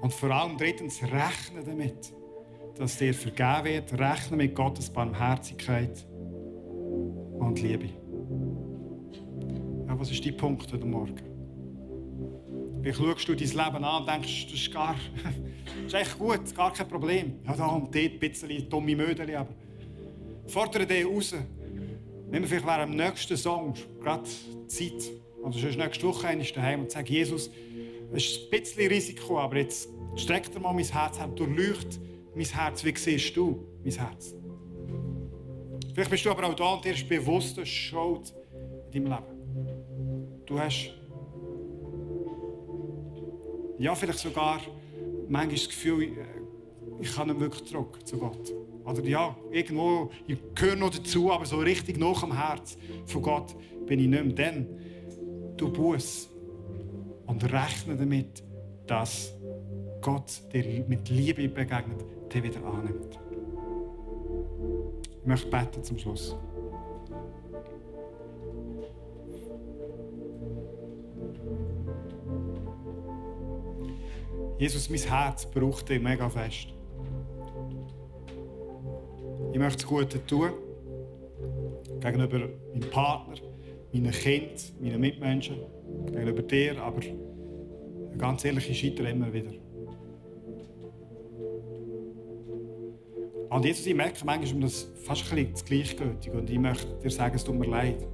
Und 0.00 0.10
vor 0.14 0.30
allem 0.30 0.56
drittens, 0.56 1.02
rechne 1.02 1.62
damit, 1.66 2.14
dass 2.76 2.96
dir 2.96 3.12
vergeben 3.12 3.64
wird. 3.64 3.92
Rechne 4.00 4.38
mit 4.38 4.54
Gottes 4.54 4.88
Barmherzigkeit 4.88 6.06
und 7.38 7.60
Liebe. 7.60 7.90
Ja, 9.86 10.00
was 10.00 10.10
ist 10.10 10.24
dein 10.24 10.36
Punkt 10.38 10.72
heute 10.72 10.86
Morgen? 10.86 11.20
Wie 12.80 12.92
schaust 12.94 13.28
du 13.28 13.34
dein 13.34 13.48
Leben 13.48 13.84
an 13.84 14.00
und 14.00 14.08
denkst, 14.08 14.46
das 14.46 14.54
ist, 14.54 14.72
gar, 14.72 14.94
das 15.84 15.84
ist 15.84 15.94
echt 15.94 16.18
gut, 16.18 16.54
gar 16.54 16.72
kein 16.72 16.88
Problem. 16.88 17.34
Ja, 17.46 17.54
da 17.54 17.66
und 17.66 17.94
dort 17.94 17.96
ein 17.96 18.18
bisschen 18.18 18.70
dumme 18.70 18.96
Mödel, 18.96 19.36
aber 19.36 19.67
fordere 20.48 20.86
dich 20.86 21.04
raus. 21.06 21.34
Wenn 22.30 22.42
wir 22.42 22.48
vielleicht 22.48 22.66
während 22.66 22.92
dem 22.92 22.96
nächsten 22.96 23.36
Song, 23.36 23.74
gerade 24.02 24.24
Zeit, 24.66 25.10
oder 25.42 25.58
sonst 25.58 25.76
nächste 25.76 26.06
Woche 26.06 26.26
einmal 26.26 26.46
daheim 26.46 26.80
und 26.82 26.90
sag, 26.90 27.08
Jesus, 27.08 27.50
es 28.12 28.24
ist 28.24 28.40
ein 28.44 28.50
bisschen 28.50 28.88
Risiko, 28.88 29.38
aber 29.38 29.58
jetzt 29.58 29.88
streck 30.16 30.50
dir 30.52 30.60
mal 30.60 30.72
mein 30.72 30.84
Herz 30.84 31.18
her, 31.18 31.28
durchleucht 31.28 32.00
mein 32.34 32.44
Herz. 32.46 32.84
Wie 32.84 32.96
siehst 32.96 33.36
du 33.36 33.66
mein 33.82 33.92
Herz? 33.92 34.34
Vielleicht 35.94 36.10
bist 36.10 36.24
du 36.24 36.30
aber 36.30 36.46
auch 36.46 36.54
da 36.54 36.74
und 36.74 36.84
dir 36.84 36.92
ist 36.92 37.08
bewusst, 37.08 37.56
dass 37.58 37.68
Schuld 37.68 38.34
in 38.92 39.04
deinem 39.04 39.12
Leben. 39.12 40.44
Du 40.46 40.58
hast 40.58 40.92
ja, 43.78 43.94
vielleicht 43.94 44.18
sogar 44.18 44.60
manchmal 45.28 45.54
das 45.54 45.68
Gefühl, 45.68 46.02
äh, 46.02 46.24
ich 47.00 47.14
kann 47.14 47.28
nicht 47.28 47.38
wirklich 47.38 47.64
zurück 47.64 48.04
zu 48.04 48.18
Gott. 48.18 48.52
Oder 48.88 49.04
ja, 49.04 49.36
irgendwo, 49.50 50.10
ich 50.26 50.38
gehöre 50.54 50.76
noch 50.76 50.90
dazu, 50.90 51.30
aber 51.30 51.44
so 51.44 51.58
richtig 51.58 51.98
noch 51.98 52.22
am 52.22 52.34
Herz 52.34 52.78
von 53.04 53.20
Gott 53.20 53.54
bin 53.86 54.00
ich 54.00 54.08
nicht 54.08 54.24
mehr. 54.24 54.32
Dann 54.34 54.66
du 55.58 55.70
Buß 55.70 56.30
und 57.26 57.52
rechne 57.52 57.96
damit, 57.96 58.42
dass 58.86 59.34
Gott 60.00 60.42
dir 60.54 60.84
mit 60.88 61.10
Liebe 61.10 61.48
begegnet, 61.48 62.02
dir 62.32 62.42
wieder 62.42 62.64
annimmt. 62.64 63.18
Ich 65.20 65.26
möchte 65.26 65.50
beten 65.50 65.84
zum 65.84 65.98
Schluss. 65.98 66.34
Jesus, 74.58 74.88
mein 74.88 74.98
Herz 75.00 75.44
braucht 75.44 75.88
dich 75.90 76.00
mega 76.00 76.28
fest. 76.30 76.77
Ich 79.58 79.64
möchte 79.64 79.78
das 79.78 79.86
Gute 79.88 80.24
tun. 80.24 80.50
Gegenüber 81.98 82.38
meinem 82.72 82.90
Partner, 82.90 83.34
meinen 83.92 84.12
Kindern, 84.12 84.54
meinen 84.80 85.00
Mitmenschen, 85.00 85.56
gegenüber 86.06 86.42
dir, 86.42 86.80
aber 86.80 87.00
ganz 88.16 88.44
ehrlich, 88.44 88.70
ich 88.70 88.78
scheitere 88.78 89.10
immer 89.10 89.32
wieder. 89.32 89.50
Und 93.50 93.64
Jesus, 93.64 93.84
ich 93.84 93.96
merke 93.96 94.24
manchmal, 94.24 94.54
um 94.54 94.60
das 94.60 94.92
fast 95.02 95.32
ein 95.32 95.52
bisschen 95.52 95.66
gleichgültig 95.66 96.32
und 96.32 96.48
ich 96.48 96.58
möchte 96.60 96.86
dir 97.02 97.10
sagen, 97.10 97.34
es 97.34 97.42
tut 97.42 97.58
mir 97.58 97.66
leid. 97.66 98.06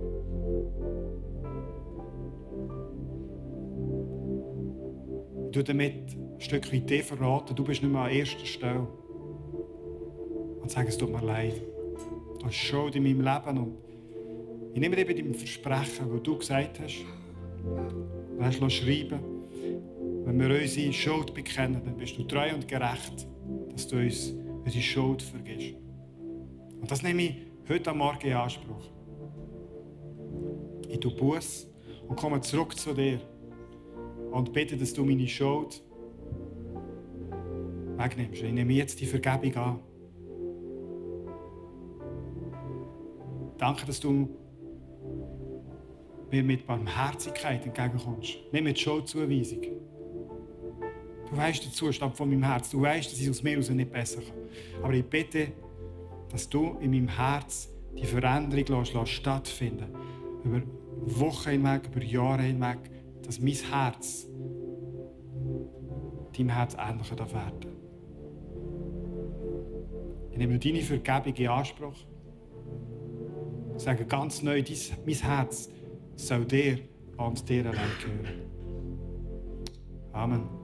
Ich 5.45 5.53
tue 5.53 5.63
damit 5.63 6.17
ein 6.17 6.41
Stück 6.41 6.73
weit 6.73 6.89
dir 6.89 7.05
verraten, 7.05 7.55
du 7.55 7.65
bist 7.65 7.83
nicht 7.83 7.93
mehr 7.93 8.01
an 8.01 8.11
erster 8.11 8.47
Stelle. 8.47 8.89
Und 10.65 10.71
sagen, 10.71 10.89
es 10.89 10.99
tut 10.99 11.13
mir 11.13 11.25
leid. 11.25 11.63
Du 12.41 12.47
hast 12.47 12.55
Schuld 12.55 12.97
in 12.97 13.03
meinem 13.03 13.21
Leben 13.21 13.59
und 13.59 13.77
ich 14.73 14.81
nehme 14.81 14.97
dir 14.97 15.07
bei 15.07 15.13
deinem 15.13 15.35
Versprechen, 15.35 16.11
das 16.11 16.23
du 16.23 16.39
gesagt 16.39 16.81
hast, 16.81 17.05
du 18.39 18.43
hast 18.43 18.73
schreiben 18.73 19.21
wenn 20.25 20.41
wir 20.41 20.59
unsere 20.59 20.93
Schuld 20.93 21.35
bekennen, 21.35 21.83
dann 21.85 21.97
bist 21.97 22.17
du 22.17 22.25
treu 22.25 22.55
und 22.55 22.67
gerecht, 22.67 23.27
dass 23.73 23.87
du 23.87 23.97
uns 23.97 24.35
unsere 24.65 24.83
Schuld 24.83 25.21
vergisst. 25.21 25.75
Und 26.81 26.91
das 26.91 27.03
nehme 27.03 27.23
ich 27.23 27.37
heute 27.69 27.91
am 27.91 27.99
Morgen 27.99 28.27
in 28.27 28.33
Anspruch. 28.33 28.91
Ich 30.89 30.99
tue 30.99 31.11
Buß 31.11 31.67
und 32.09 32.17
komme 32.17 32.41
zurück 32.41 32.75
zu 32.75 32.95
dir 32.95 33.21
und 34.31 34.53
bitte, 34.53 34.79
dass 34.79 34.95
du 34.95 35.05
meine 35.05 35.29
Schuld 35.29 35.83
wegnimmst. 37.99 38.43
Ich 38.43 38.53
nehme 38.53 38.73
jetzt 38.73 38.99
die 39.01 39.07
Vergebung 39.07 39.55
an. 39.57 39.81
Danke, 43.65 43.87
dass 43.87 43.99
du 43.99 44.29
mir 46.31 46.43
mit 46.43 46.67
Barmherzigkeit 46.67 47.65
entgegenkommst. 47.65 48.37
Nicht 48.53 48.63
mit 48.63 48.79
Schuldzuweisung. 48.79 49.63
Du 51.31 51.35
weißt 51.35 51.65
den 51.65 51.73
Zustand 51.73 52.15
von 52.15 52.29
meinem 52.29 52.43
Herz. 52.43 52.69
Du 52.69 52.83
weißt, 52.83 53.11
dass 53.11 53.19
ich 53.19 53.31
aus 53.31 53.43
mir 53.43 53.53
heraus 53.53 53.71
nicht 53.71 53.91
besser 53.91 54.21
kann. 54.21 54.37
Aber 54.83 54.93
ich 54.93 55.07
bitte, 55.07 55.53
dass 56.29 56.47
du 56.47 56.77
in 56.83 56.91
meinem 56.91 57.09
Herz 57.09 57.71
die 57.97 58.05
Veränderung 58.05 58.81
lässt, 58.81 58.93
lässt 58.93 59.09
stattfinden 59.09 59.87
Über 60.45 60.61
Wochen 61.01 61.53
hinweg, 61.53 61.87
über 61.91 62.05
Jahre 62.05 62.43
hinweg. 62.43 62.91
Dass 63.23 63.41
mein 63.41 63.55
Herz 63.55 64.27
deinem 66.37 66.51
Herz 66.51 66.77
ähnlicher 66.79 67.33
werden 67.33 67.75
ich 70.33 70.39
nehme 70.39 70.59
deine 70.59 70.83
Vergebung 70.83 71.33
in 71.37 71.49
Anspruch. 71.49 71.95
Ich 73.77 73.83
sage 73.83 74.05
ganz 74.05 74.43
neu, 74.43 74.63
mein 75.05 75.15
Herz 75.15 75.69
soll 76.17 76.45
dir 76.45 76.79
und 77.17 77.49
dir 77.49 77.67
allein 77.67 77.91
gehören. 78.01 78.55
Amen. 80.13 80.64